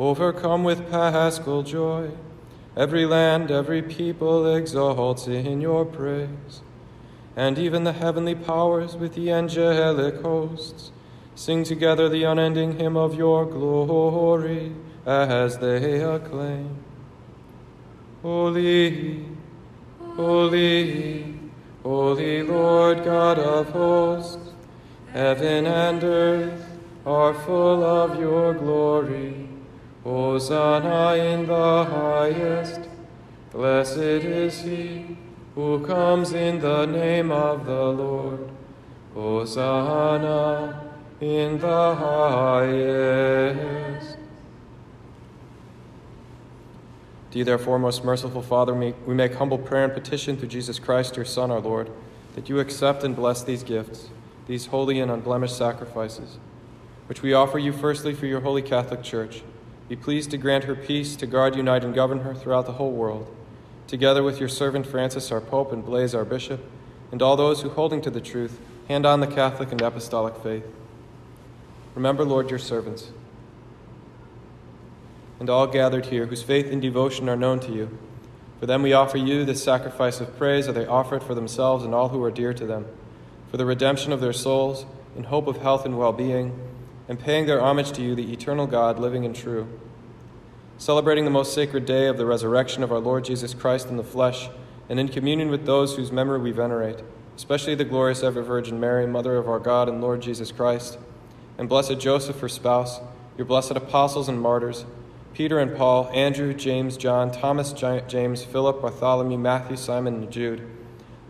overcome 0.00 0.64
with 0.64 0.90
paschal 0.90 1.62
joy, 1.62 2.10
every 2.76 3.06
land, 3.06 3.52
every 3.52 3.82
people 3.82 4.52
exalts 4.52 5.28
in 5.28 5.60
your 5.60 5.84
praise. 5.84 6.60
And 7.36 7.56
even 7.56 7.84
the 7.84 7.92
heavenly 7.92 8.34
powers 8.34 8.96
with 8.96 9.14
the 9.14 9.30
angelic 9.30 10.20
hosts 10.22 10.90
sing 11.36 11.62
together 11.62 12.08
the 12.08 12.24
unending 12.24 12.80
hymn 12.80 12.96
of 12.96 13.14
your 13.14 13.46
glory 13.46 14.72
as 15.06 15.58
they 15.58 16.00
acclaim. 16.00 16.78
Holy, 18.22 19.24
holy, 20.16 21.41
holy 21.82 22.42
Lord 22.42 23.04
God 23.04 23.38
of 23.38 23.70
hosts, 23.70 24.52
heaven 25.12 25.66
and 25.66 26.02
earth 26.04 26.66
are 27.04 27.34
full 27.34 27.84
of 27.84 28.18
your 28.18 28.54
glory. 28.54 29.48
Hosanna 30.04 31.14
in 31.14 31.46
the 31.46 31.84
highest. 31.84 32.80
Blessed 33.52 33.98
is 33.98 34.62
he 34.62 35.16
who 35.54 35.84
comes 35.86 36.32
in 36.32 36.60
the 36.60 36.86
name 36.86 37.30
of 37.30 37.66
the 37.66 37.84
Lord. 37.84 38.50
Hosanna 39.14 40.90
in 41.20 41.58
the 41.58 41.94
highest. 41.94 43.42
Do 47.32 47.40
you, 47.40 47.44
therefore, 47.44 47.78
most 47.80 48.04
merciful 48.04 48.42
Father, 48.42 48.72
we 48.74 49.14
make 49.14 49.34
humble 49.34 49.58
prayer 49.58 49.84
and 49.84 49.92
petition 49.92 50.36
through 50.36 50.48
Jesus 50.48 50.78
Christ, 50.78 51.16
your 51.16 51.24
Son, 51.24 51.50
our 51.50 51.60
Lord, 51.60 51.90
that 52.36 52.48
you 52.48 52.60
accept 52.60 53.02
and 53.02 53.16
bless 53.16 53.42
these 53.42 53.64
gifts, 53.64 54.10
these 54.46 54.66
holy 54.66 55.00
and 55.00 55.10
unblemished 55.10 55.56
sacrifices, 55.56 56.38
which 57.08 57.22
we 57.22 57.32
offer 57.32 57.58
you 57.58 57.72
firstly 57.72 58.14
for 58.14 58.26
your 58.26 58.42
holy 58.42 58.62
Catholic 58.62 59.02
Church. 59.02 59.42
Be 59.88 59.96
pleased 59.96 60.30
to 60.30 60.36
grant 60.36 60.64
her 60.64 60.76
peace, 60.76 61.16
to 61.16 61.26
guard, 61.26 61.56
unite, 61.56 61.82
and 61.82 61.94
govern 61.94 62.20
her 62.20 62.34
throughout 62.34 62.66
the 62.66 62.74
whole 62.74 62.92
world 62.92 63.34
together 63.92 64.22
with 64.22 64.40
your 64.40 64.48
servant 64.48 64.86
Francis, 64.86 65.30
our 65.30 65.40
Pope, 65.40 65.70
and 65.70 65.84
Blase, 65.84 66.14
our 66.14 66.24
Bishop, 66.24 66.64
and 67.10 67.20
all 67.20 67.36
those 67.36 67.60
who, 67.60 67.68
holding 67.68 68.00
to 68.00 68.08
the 68.08 68.22
truth, 68.22 68.58
hand 68.88 69.04
on 69.04 69.20
the 69.20 69.26
Catholic 69.26 69.70
and 69.70 69.82
Apostolic 69.82 70.34
faith. 70.36 70.64
Remember, 71.94 72.24
Lord, 72.24 72.48
your 72.48 72.58
servants, 72.58 73.10
and 75.42 75.50
all 75.50 75.66
gathered 75.66 76.06
here 76.06 76.26
whose 76.26 76.42
faith 76.42 76.70
and 76.70 76.80
devotion 76.80 77.28
are 77.28 77.36
known 77.36 77.58
to 77.58 77.72
you. 77.72 77.98
For 78.60 78.66
them 78.66 78.82
we 78.82 78.92
offer 78.92 79.18
you 79.18 79.44
this 79.44 79.60
sacrifice 79.64 80.20
of 80.20 80.38
praise, 80.38 80.66
that 80.66 80.74
they 80.74 80.86
offer 80.86 81.16
it 81.16 81.24
for 81.24 81.34
themselves 81.34 81.84
and 81.84 81.92
all 81.92 82.10
who 82.10 82.22
are 82.22 82.30
dear 82.30 82.54
to 82.54 82.64
them, 82.64 82.86
for 83.50 83.56
the 83.56 83.66
redemption 83.66 84.12
of 84.12 84.20
their 84.20 84.32
souls, 84.32 84.86
in 85.16 85.24
hope 85.24 85.48
of 85.48 85.56
health 85.56 85.84
and 85.84 85.98
well 85.98 86.12
being, 86.12 86.56
and 87.08 87.18
paying 87.18 87.46
their 87.46 87.60
homage 87.60 87.90
to 87.90 88.02
you, 88.02 88.14
the 88.14 88.32
eternal 88.32 88.68
God, 88.68 89.00
living 89.00 89.24
and 89.24 89.34
true 89.34 89.68
celebrating 90.82 91.24
the 91.24 91.30
most 91.30 91.54
sacred 91.54 91.86
day 91.86 92.08
of 92.08 92.16
the 92.16 92.26
resurrection 92.26 92.82
of 92.82 92.90
our 92.90 92.98
Lord 92.98 93.24
Jesus 93.24 93.54
Christ 93.54 93.88
in 93.88 93.96
the 93.96 94.02
flesh, 94.02 94.48
and 94.88 94.98
in 94.98 95.06
communion 95.06 95.48
with 95.48 95.64
those 95.64 95.94
whose 95.94 96.10
memory 96.10 96.40
we 96.40 96.50
venerate, 96.50 97.04
especially 97.36 97.76
the 97.76 97.84
glorious 97.84 98.24
ever 98.24 98.42
Virgin 98.42 98.80
Mary, 98.80 99.06
Mother 99.06 99.36
of 99.36 99.48
our 99.48 99.60
God 99.60 99.88
and 99.88 100.00
Lord 100.00 100.22
Jesus 100.22 100.50
Christ, 100.50 100.98
and 101.56 101.68
blessed 101.68 102.00
Joseph, 102.00 102.40
her 102.40 102.48
spouse, 102.48 102.98
your 103.36 103.44
blessed 103.44 103.76
apostles 103.76 104.28
and 104.28 104.40
martyrs, 104.40 104.84
Peter 105.34 105.58
and 105.58 105.76
Paul, 105.76 106.10
Andrew, 106.12 106.52
James, 106.54 106.96
John, 106.96 107.30
Thomas, 107.30 107.72
James, 107.72 108.44
Philip, 108.44 108.82
Bartholomew, 108.82 109.38
Matthew, 109.38 109.76
Simon, 109.76 110.14
and 110.14 110.30
Jude, 110.30 110.68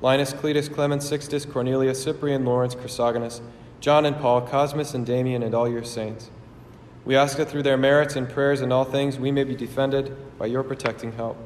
Linus, 0.01 0.33
Cletus, 0.33 0.73
Clement, 0.73 1.03
Sixtus, 1.03 1.45
Cornelius, 1.45 2.03
Cyprian, 2.03 2.45
Lawrence, 2.45 2.75
Chrysogonus, 2.75 3.41
John 3.81 4.05
and 4.05 4.17
Paul, 4.17 4.43
Cosmas 4.43 4.95
and 4.95 5.07
Damian, 5.07 5.43
and 5.43 5.55
all 5.55 5.69
your 5.69 5.85
saints 5.85 6.31
we 7.05 7.17
ask 7.17 7.37
that 7.37 7.49
through 7.49 7.65
their 7.65 7.77
merits 7.77 8.15
and 8.15 8.29
prayers 8.29 8.61
in 8.61 8.71
all 8.71 8.85
things 8.85 9.19
we 9.19 9.33
may 9.33 9.45
be 9.45 9.57
defended 9.57 10.17
by 10.39 10.47
your 10.47 10.63
protecting 10.63 11.13
help. 11.13 11.37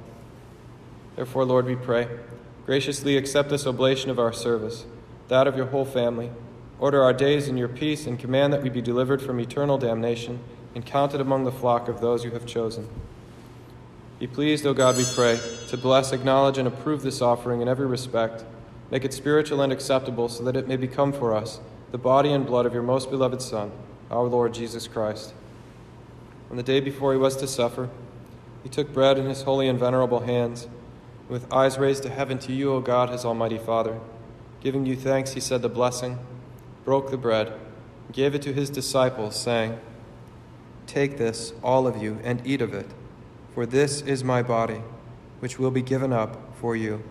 Therefore, 1.14 1.45
Lord, 1.47 1.64
we 1.64 1.77
pray, 1.77 2.09
graciously 2.66 3.16
accept 3.16 3.49
this 3.49 3.66
oblation 3.66 4.11
of 4.11 4.19
our 4.19 4.33
service, 4.33 4.85
that 5.29 5.47
of 5.47 5.57
your 5.57 5.66
whole 5.66 5.87
family. 5.87 6.31
Order 6.79 7.03
our 7.03 7.14
days 7.14 7.49
in 7.49 7.57
your 7.57 7.69
peace 7.69 8.07
and 8.07 8.19
command 8.19 8.53
that 8.53 8.62
we 8.62 8.69
be 8.69 8.83
delivered 8.83 9.23
from 9.23 9.40
eternal 9.40 9.79
damnation 9.79 10.40
and 10.77 10.85
counted 10.85 11.23
among 11.23 11.45
the 11.45 11.51
flock 11.51 11.89
of 11.89 12.03
those 12.03 12.23
you 12.23 12.33
have 12.33 12.45
chosen. 12.45 12.87
Be 14.19 14.27
pleased, 14.27 14.67
O 14.67 14.75
God, 14.75 14.99
we 14.99 15.07
pray, 15.15 15.41
to 15.69 15.77
bless, 15.79 16.12
acknowledge, 16.12 16.59
and 16.59 16.69
approve 16.69 17.01
this 17.01 17.23
offering 17.23 17.62
in 17.62 17.67
every 17.67 17.87
respect. 17.87 18.45
Make 18.91 19.03
it 19.03 19.15
spiritual 19.15 19.62
and 19.62 19.73
acceptable 19.73 20.29
so 20.29 20.45
that 20.45 20.55
it 20.55 20.69
may 20.69 20.77
become 20.77 21.15
for 21.15 21.35
us 21.35 21.61
the 21.93 21.99
body 21.99 22.31
and 22.31 22.45
blood 22.45 22.67
of 22.67 22.75
your 22.75 22.83
most 22.83 23.09
beloved 23.09 23.41
Son, 23.41 23.73
our 24.11 24.25
Lord 24.25 24.53
Jesus 24.53 24.87
Christ. 24.87 25.33
On 26.51 26.59
the 26.59 26.62
day 26.62 26.81
before 26.81 27.15
he 27.15 27.19
was 27.19 27.37
to 27.39 27.47
suffer, 27.47 27.89
he 28.62 28.69
took 28.69 28.93
bread 28.93 29.17
in 29.17 29.25
his 29.25 29.43
holy 29.43 29.69
and 29.69 29.81
venerable 29.81 30.21
hands. 30.21 30.69
With 31.31 31.51
eyes 31.51 31.79
raised 31.79 32.03
to 32.03 32.11
heaven 32.11 32.39
to 32.41 32.53
you, 32.53 32.75
O 32.75 32.81
God, 32.83 33.09
his 33.09 33.25
almighty 33.25 33.59
Father, 33.59 33.99
giving 34.61 34.85
you 34.85 34.95
thanks, 34.95 35.33
he 35.33 35.41
said 35.41 35.62
the 35.62 35.71
blessing, 35.71 36.19
broke 36.85 37.11
the 37.11 37.17
bread, 37.17 37.55
gave 38.12 38.35
it 38.35 38.43
to 38.43 38.53
his 38.53 38.69
disciples, 38.69 39.41
saying, 39.41 39.79
Take 40.87 41.18
this, 41.18 41.53
all 41.62 41.87
of 41.87 42.03
you, 42.03 42.18
and 42.22 42.40
eat 42.46 42.62
of 42.62 42.72
it, 42.72 42.87
for 43.55 43.66
this 43.66 44.01
is 44.03 44.25
my 44.25 44.42
body, 44.42 44.83
which 45.40 45.59
will 45.59 45.70
be 45.70 45.83
given 45.83 46.12
up 46.12 46.57
for 46.57 46.75
you. 46.75 47.03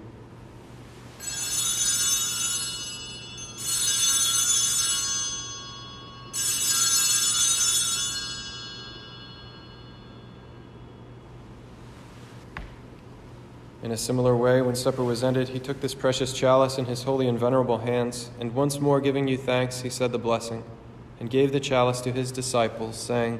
In 13.83 13.91
a 13.91 13.97
similar 13.97 14.35
way, 14.35 14.63
when 14.63 14.73
supper 14.73 15.03
was 15.03 15.23
ended, 15.23 15.49
he 15.49 15.59
took 15.59 15.81
this 15.81 15.93
precious 15.93 16.33
chalice 16.33 16.79
in 16.79 16.85
his 16.85 17.03
holy 17.03 17.27
and 17.27 17.37
venerable 17.37 17.77
hands, 17.79 18.31
and 18.39 18.55
once 18.55 18.79
more 18.79 18.99
giving 18.99 19.27
you 19.27 19.37
thanks, 19.37 19.81
he 19.81 19.91
said 19.91 20.11
the 20.11 20.17
blessing, 20.17 20.63
and 21.19 21.29
gave 21.29 21.51
the 21.51 21.59
chalice 21.59 22.01
to 22.01 22.11
his 22.11 22.31
disciples, 22.31 22.97
saying, 22.97 23.39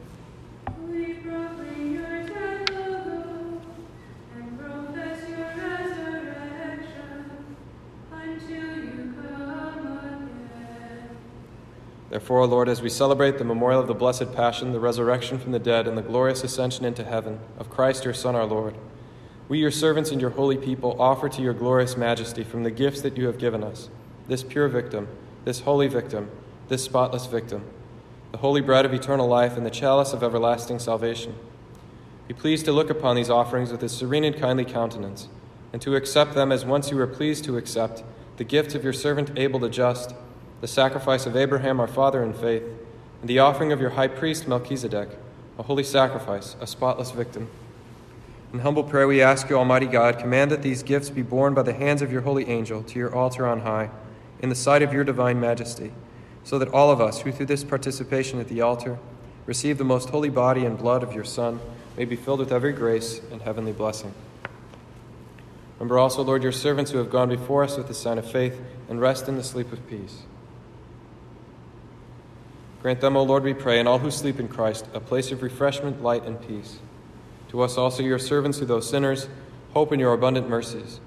Therefore, 12.11 12.41
O 12.41 12.45
Lord, 12.45 12.69
as 12.69 12.83
we 12.83 12.89
celebrate 12.89 13.39
the 13.39 13.43
memorial 13.43 13.81
of 13.81 13.87
the 13.87 13.95
Blessed 13.95 14.33
Passion, 14.33 14.71
the 14.71 14.79
resurrection 14.79 15.39
from 15.39 15.53
the 15.53 15.59
dead, 15.59 15.87
and 15.87 15.97
the 15.97 16.03
glorious 16.03 16.43
ascension 16.43 16.85
into 16.85 17.03
heaven 17.03 17.39
of 17.57 17.71
Christ 17.71 18.05
your 18.05 18.13
Son, 18.13 18.35
our 18.35 18.45
Lord, 18.45 18.75
we, 19.49 19.57
your 19.57 19.71
servants 19.71 20.11
and 20.11 20.21
your 20.21 20.29
holy 20.29 20.57
people, 20.57 20.95
offer 21.01 21.27
to 21.27 21.41
your 21.41 21.53
glorious 21.53 21.97
majesty 21.97 22.43
from 22.43 22.61
the 22.61 22.69
gifts 22.69 23.01
that 23.01 23.17
you 23.17 23.25
have 23.25 23.39
given 23.39 23.63
us 23.63 23.89
this 24.27 24.43
pure 24.43 24.67
victim, 24.67 25.07
this 25.45 25.61
holy 25.61 25.87
victim 25.87 26.29
this 26.71 26.85
spotless 26.85 27.25
victim, 27.25 27.65
the 28.31 28.37
holy 28.37 28.61
bread 28.61 28.85
of 28.85 28.93
eternal 28.93 29.27
life 29.27 29.57
and 29.57 29.65
the 29.65 29.69
chalice 29.69 30.13
of 30.13 30.23
everlasting 30.23 30.79
salvation. 30.79 31.35
Be 32.29 32.33
pleased 32.33 32.63
to 32.63 32.71
look 32.71 32.89
upon 32.89 33.17
these 33.17 33.29
offerings 33.29 33.73
with 33.73 33.83
a 33.83 33.89
serene 33.89 34.23
and 34.23 34.37
kindly 34.37 34.63
countenance, 34.63 35.27
and 35.73 35.81
to 35.81 35.97
accept 35.97 36.33
them 36.33 36.49
as 36.49 36.63
once 36.63 36.89
you 36.89 36.95
were 36.95 37.07
pleased 37.07 37.43
to 37.43 37.57
accept 37.57 38.03
the 38.37 38.45
gift 38.45 38.73
of 38.73 38.85
your 38.85 38.93
servant 38.93 39.37
Abel 39.37 39.59
the 39.59 39.67
just, 39.67 40.15
the 40.61 40.67
sacrifice 40.67 41.25
of 41.25 41.35
Abraham 41.35 41.79
our 41.79 41.87
father 41.87 42.23
in 42.23 42.33
faith, 42.33 42.63
and 43.19 43.29
the 43.29 43.39
offering 43.39 43.71
of 43.71 43.81
your 43.81 43.91
high 43.91 44.07
priest 44.07 44.47
Melchizedek, 44.47 45.09
a 45.59 45.63
holy 45.63 45.83
sacrifice, 45.83 46.55
a 46.61 46.67
spotless 46.67 47.11
victim. 47.11 47.49
In 48.53 48.59
humble 48.59 48.83
prayer, 48.83 49.07
we 49.07 49.21
ask 49.21 49.49
you, 49.49 49.57
Almighty 49.57 49.87
God, 49.87 50.19
command 50.19 50.51
that 50.51 50.61
these 50.61 50.83
gifts 50.83 51.09
be 51.09 51.21
borne 51.21 51.53
by 51.53 51.63
the 51.63 51.73
hands 51.73 52.01
of 52.01 52.11
your 52.11 52.21
holy 52.21 52.47
angel 52.47 52.83
to 52.83 52.97
your 52.97 53.13
altar 53.13 53.45
on 53.45 53.61
high, 53.61 53.89
in 54.39 54.49
the 54.49 54.55
sight 54.55 54.81
of 54.81 54.93
your 54.93 55.03
divine 55.03 55.39
majesty 55.39 55.91
so 56.43 56.57
that 56.59 56.69
all 56.69 56.91
of 56.91 57.01
us 57.01 57.21
who 57.21 57.31
through 57.31 57.45
this 57.45 57.63
participation 57.63 58.39
at 58.39 58.47
the 58.47 58.61
altar 58.61 58.97
receive 59.45 59.77
the 59.77 59.83
most 59.83 60.09
holy 60.09 60.29
body 60.29 60.65
and 60.65 60.77
blood 60.77 61.03
of 61.03 61.13
your 61.13 61.23
Son 61.23 61.59
may 61.97 62.05
be 62.05 62.15
filled 62.15 62.39
with 62.39 62.51
every 62.51 62.73
grace 62.73 63.21
and 63.31 63.41
heavenly 63.41 63.71
blessing. 63.71 64.13
Remember 65.77 65.99
also, 65.99 66.21
Lord, 66.23 66.43
your 66.43 66.51
servants 66.51 66.91
who 66.91 66.99
have 66.99 67.09
gone 67.09 67.29
before 67.29 67.63
us 67.63 67.77
with 67.77 67.87
the 67.87 67.93
sign 67.93 68.17
of 68.17 68.29
faith 68.29 68.59
and 68.87 69.01
rest 69.01 69.27
in 69.27 69.35
the 69.35 69.43
sleep 69.43 69.71
of 69.71 69.87
peace. 69.89 70.23
Grant 72.81 72.99
them, 73.01 73.15
O 73.15 73.23
Lord, 73.23 73.43
we 73.43 73.53
pray, 73.53 73.79
and 73.79 73.87
all 73.87 73.99
who 73.99 74.09
sleep 74.09 74.39
in 74.39 74.47
Christ, 74.47 74.87
a 74.93 74.99
place 74.99 75.31
of 75.31 75.43
refreshment, 75.43 76.01
light, 76.01 76.25
and 76.25 76.41
peace. 76.47 76.79
To 77.49 77.61
us 77.61 77.77
also, 77.77 78.01
your 78.01 78.17
servants, 78.17 78.57
who 78.57 78.65
though 78.65 78.79
sinners, 78.79 79.27
hope 79.73 79.93
in 79.93 79.99
your 79.99 80.13
abundant 80.13 80.49
mercies. 80.49 80.99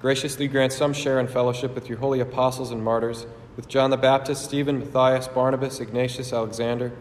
Graciously 0.00 0.48
grant 0.48 0.72
some 0.72 0.92
share 0.92 1.20
in 1.20 1.28
fellowship 1.28 1.74
with 1.74 1.88
your 1.88 1.98
holy 1.98 2.20
apostles 2.20 2.70
and 2.70 2.82
martyrs 2.82 3.26
with 3.54 3.68
John 3.68 3.90
the 3.90 3.96
Baptist, 3.96 4.44
Stephen, 4.44 4.78
Matthias, 4.78 5.28
Barnabas, 5.28 5.80
Ignatius, 5.80 6.32
Alexander, 6.32 6.92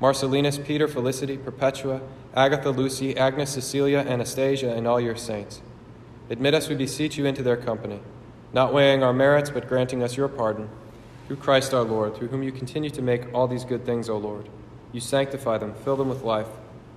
Marcellinus, 0.00 0.62
Peter, 0.62 0.86
Felicity, 0.86 1.38
Perpetua, 1.38 2.02
Agatha, 2.34 2.70
Lucy, 2.70 3.16
Agnes, 3.16 3.50
Cecilia, 3.50 4.00
Anastasia, 4.00 4.74
and 4.74 4.86
all 4.86 5.00
your 5.00 5.16
saints. 5.16 5.62
Admit 6.28 6.54
us, 6.54 6.68
we 6.68 6.74
beseech 6.74 7.16
you, 7.16 7.24
into 7.24 7.42
their 7.42 7.56
company, 7.56 8.00
not 8.52 8.74
weighing 8.74 9.02
our 9.02 9.12
merits, 9.12 9.50
but 9.50 9.68
granting 9.68 10.02
us 10.02 10.16
your 10.16 10.28
pardon. 10.28 10.68
Through 11.26 11.36
Christ 11.36 11.72
our 11.72 11.82
Lord, 11.82 12.16
through 12.16 12.28
whom 12.28 12.42
you 12.42 12.52
continue 12.52 12.90
to 12.90 13.02
make 13.02 13.32
all 13.32 13.46
these 13.46 13.64
good 13.64 13.84
things, 13.86 14.08
O 14.08 14.18
Lord. 14.18 14.48
You 14.92 15.00
sanctify 15.00 15.58
them, 15.58 15.74
fill 15.84 15.96
them 15.96 16.08
with 16.08 16.22
life, 16.22 16.48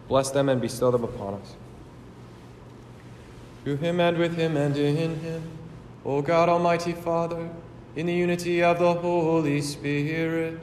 bless 0.08 0.32
them, 0.32 0.50
and 0.50 0.60
bestow 0.62 0.92
them 0.92 1.04
upon 1.04 1.36
us. 1.36 1.56
through 3.64 3.78
him 3.78 4.00
and 4.00 4.18
with 4.18 4.36
him 4.36 4.56
and 4.56 4.78
in 4.78 5.20
him, 5.22 5.42
O 6.06 6.22
God 6.22 6.50
Almighty 6.50 6.94
Father, 6.94 7.50
in 7.96 8.06
the 8.06 8.14
unity 8.14 8.62
of 8.62 8.78
the 8.78 8.94
Holy 8.94 9.60
Spirit, 9.62 10.60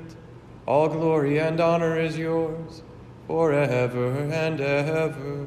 all 0.66 0.88
glory 0.88 1.38
and 1.40 1.60
honor 1.60 1.98
is 1.98 2.16
yours 2.16 2.82
forever 3.26 4.12
and 4.32 4.60
ever. 4.60 5.46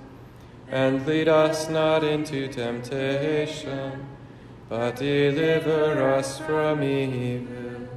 And 0.71 1.05
lead 1.05 1.27
us 1.27 1.69
not 1.69 2.01
into 2.01 2.47
temptation, 2.47 4.07
but 4.69 4.95
deliver 4.95 6.01
us 6.13 6.39
from 6.39 6.81
evil. 6.81 7.89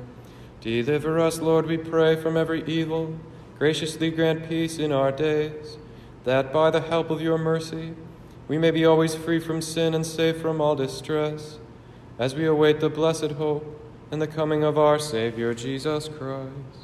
Deliver 0.61 1.21
us, 1.21 1.39
Lord, 1.39 1.67
we 1.67 1.77
pray, 1.77 2.17
from 2.17 2.37
every 2.37 2.65
evil. 2.65 3.17
Graciously 3.61 4.11
grant 4.11 4.49
peace 4.49 4.79
in 4.79 4.91
our 4.91 5.13
days, 5.13 5.79
that 6.25 6.53
by 6.53 6.71
the 6.71 6.81
help 6.81 7.11
of 7.11 7.23
your 7.23 7.39
mercy 7.39 7.95
we 8.49 8.59
may 8.59 8.73
be 8.73 8.85
always 8.85 9.15
free 9.15 9.39
from 9.39 9.63
sin 9.63 9.95
and 9.95 10.05
safe 10.05 10.41
from 10.41 10.61
all 10.61 10.75
distress, 10.75 11.61
as 12.19 12.35
we 12.35 12.45
await 12.45 12.81
the 12.81 12.91
blessed 12.91 13.33
hope 13.33 13.65
and 14.11 14.21
the 14.21 14.27
coming 14.27 14.65
of 14.65 14.77
our 14.77 14.99
Savior 14.99 15.55
Jesus 15.55 16.09
Christ. 16.09 16.84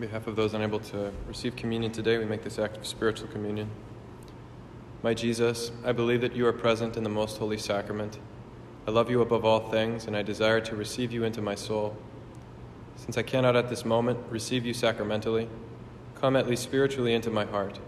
On 0.00 0.06
behalf 0.06 0.26
of 0.26 0.34
those 0.34 0.54
unable 0.54 0.78
to 0.78 1.12
receive 1.28 1.56
communion 1.56 1.92
today, 1.92 2.16
we 2.16 2.24
make 2.24 2.42
this 2.42 2.58
act 2.58 2.78
of 2.78 2.86
spiritual 2.86 3.28
communion. 3.28 3.68
My 5.02 5.12
Jesus, 5.12 5.72
I 5.84 5.92
believe 5.92 6.22
that 6.22 6.34
you 6.34 6.46
are 6.46 6.54
present 6.54 6.96
in 6.96 7.02
the 7.02 7.10
most 7.10 7.36
holy 7.36 7.58
sacrament. 7.58 8.18
I 8.88 8.92
love 8.92 9.10
you 9.10 9.20
above 9.20 9.44
all 9.44 9.68
things, 9.68 10.06
and 10.06 10.16
I 10.16 10.22
desire 10.22 10.62
to 10.62 10.74
receive 10.74 11.12
you 11.12 11.24
into 11.24 11.42
my 11.42 11.54
soul. 11.54 11.98
Since 12.96 13.18
I 13.18 13.22
cannot 13.22 13.56
at 13.56 13.68
this 13.68 13.84
moment 13.84 14.18
receive 14.30 14.64
you 14.64 14.72
sacramentally, 14.72 15.50
come 16.14 16.34
at 16.34 16.48
least 16.48 16.62
spiritually 16.62 17.12
into 17.12 17.28
my 17.28 17.44
heart. 17.44 17.78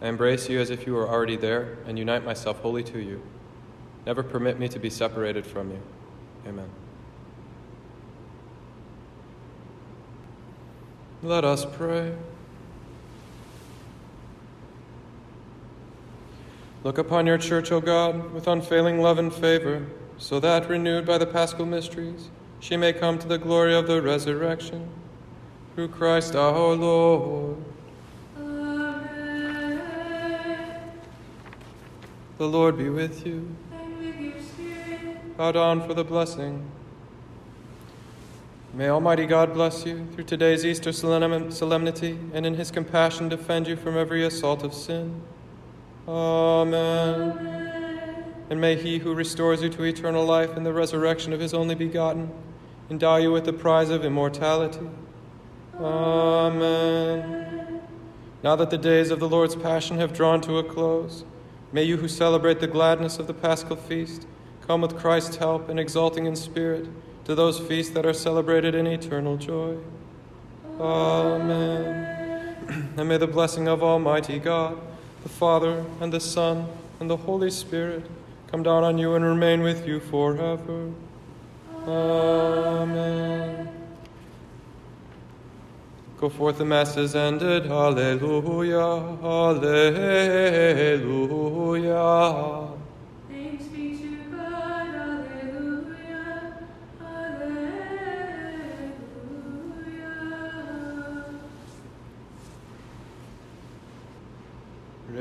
I 0.00 0.08
embrace 0.08 0.48
you 0.48 0.60
as 0.60 0.70
if 0.70 0.86
you 0.86 0.94
were 0.94 1.10
already 1.10 1.36
there 1.36 1.76
and 1.86 1.98
unite 1.98 2.24
myself 2.24 2.60
wholly 2.60 2.84
to 2.84 3.00
you. 3.00 3.20
Never 4.06 4.22
permit 4.22 4.58
me 4.58 4.66
to 4.68 4.78
be 4.78 4.88
separated 4.88 5.46
from 5.46 5.72
you. 5.72 5.82
Amen. 6.46 6.70
Let 11.22 11.44
us 11.44 11.64
pray. 11.64 12.14
Look 16.84 16.96
upon 16.96 17.26
your 17.26 17.38
church, 17.38 17.72
O 17.72 17.80
God, 17.80 18.32
with 18.32 18.46
unfailing 18.46 19.02
love 19.02 19.18
and 19.18 19.34
favor, 19.34 19.84
so 20.16 20.38
that, 20.38 20.68
renewed 20.68 21.06
by 21.06 21.18
the 21.18 21.26
paschal 21.26 21.66
mysteries, 21.66 22.28
she 22.60 22.76
may 22.76 22.92
come 22.92 23.18
to 23.18 23.26
the 23.26 23.36
glory 23.36 23.74
of 23.74 23.88
the 23.88 24.00
resurrection. 24.00 24.88
Through 25.74 25.88
Christ 25.88 26.36
our 26.36 26.74
Lord. 26.76 27.56
Amen. 28.38 29.80
The 32.38 32.46
Lord 32.46 32.78
be 32.78 32.90
with 32.90 33.26
you. 33.26 33.56
And 33.72 33.98
with 33.98 34.20
your 34.20 34.40
spirit. 34.40 35.36
Bow 35.36 35.50
down 35.50 35.84
for 35.84 35.94
the 35.94 36.04
blessing. 36.04 36.70
May 38.78 38.88
Almighty 38.90 39.26
God 39.26 39.52
bless 39.54 39.84
you 39.84 40.06
through 40.12 40.22
today's 40.22 40.64
Easter 40.64 40.92
solemnity 40.92 42.16
and 42.32 42.46
in 42.46 42.54
his 42.54 42.70
compassion 42.70 43.28
defend 43.28 43.66
you 43.66 43.74
from 43.74 43.96
every 43.96 44.24
assault 44.24 44.62
of 44.62 44.72
sin. 44.72 45.20
Amen. 46.06 47.34
And 48.48 48.60
may 48.60 48.76
he 48.76 48.98
who 48.98 49.16
restores 49.16 49.64
you 49.64 49.68
to 49.70 49.82
eternal 49.82 50.24
life 50.24 50.56
in 50.56 50.62
the 50.62 50.72
resurrection 50.72 51.32
of 51.32 51.40
his 51.40 51.52
only 51.52 51.74
begotten 51.74 52.30
endow 52.88 53.16
you 53.16 53.32
with 53.32 53.46
the 53.46 53.52
prize 53.52 53.90
of 53.90 54.04
immortality. 54.04 54.88
Amen. 55.80 57.00
Now 58.44 58.54
that 58.54 58.70
the 58.70 58.78
days 58.78 59.10
of 59.10 59.18
the 59.18 59.28
Lord's 59.28 59.56
Passion 59.56 59.98
have 59.98 60.12
drawn 60.12 60.40
to 60.42 60.58
a 60.58 60.62
close, 60.62 61.24
may 61.72 61.82
you 61.82 61.96
who 61.96 62.06
celebrate 62.06 62.60
the 62.60 62.68
gladness 62.68 63.18
of 63.18 63.26
the 63.26 63.34
Paschal 63.34 63.74
feast 63.74 64.28
come 64.64 64.80
with 64.82 64.96
Christ's 64.96 65.34
help 65.34 65.68
and 65.68 65.80
exulting 65.80 66.26
in 66.26 66.36
spirit 66.36 66.88
to 67.28 67.34
those 67.34 67.60
feasts 67.60 67.92
that 67.92 68.06
are 68.06 68.14
celebrated 68.14 68.74
in 68.74 68.86
eternal 68.86 69.36
joy. 69.36 69.76
Amen. 70.80 72.56
and 72.96 73.06
may 73.06 73.18
the 73.18 73.26
blessing 73.26 73.68
of 73.68 73.82
Almighty 73.82 74.38
God, 74.38 74.80
the 75.22 75.28
Father, 75.28 75.84
and 76.00 76.10
the 76.10 76.20
Son, 76.20 76.66
and 77.00 77.10
the 77.10 77.18
Holy 77.18 77.50
Spirit 77.50 78.06
come 78.50 78.62
down 78.62 78.82
on 78.82 78.96
you 78.96 79.14
and 79.14 79.22
remain 79.22 79.60
with 79.60 79.86
you 79.86 80.00
forever. 80.00 80.90
Amen. 81.86 83.68
Go 86.18 86.30
forth, 86.30 86.56
the 86.56 86.64
Mass 86.64 86.96
is 86.96 87.14
ended. 87.14 87.66
Hallelujah, 87.66 89.18
hallelujah. 89.20 90.08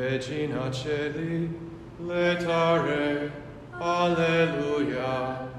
Regina 0.07 0.71
Caeli, 0.71 1.49
laetare, 1.99 3.29
Alleluia, 3.73 5.49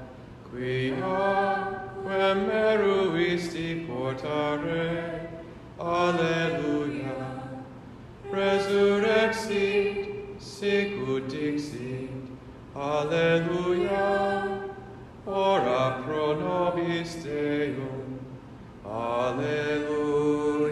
quia 0.49 1.77
quem 2.01 2.47
meruisti 2.47 3.85
portare, 3.87 5.29
Alleluia, 5.77 7.19
resurrexit, 8.33 9.97
sicut 10.39 11.27
dixit, 11.29 12.09
Alleluia, 12.73 14.09
ora 15.27 16.01
pro 16.03 16.33
nobis 16.33 17.23
Deum, 17.23 18.17
Alleluia. 18.83 20.68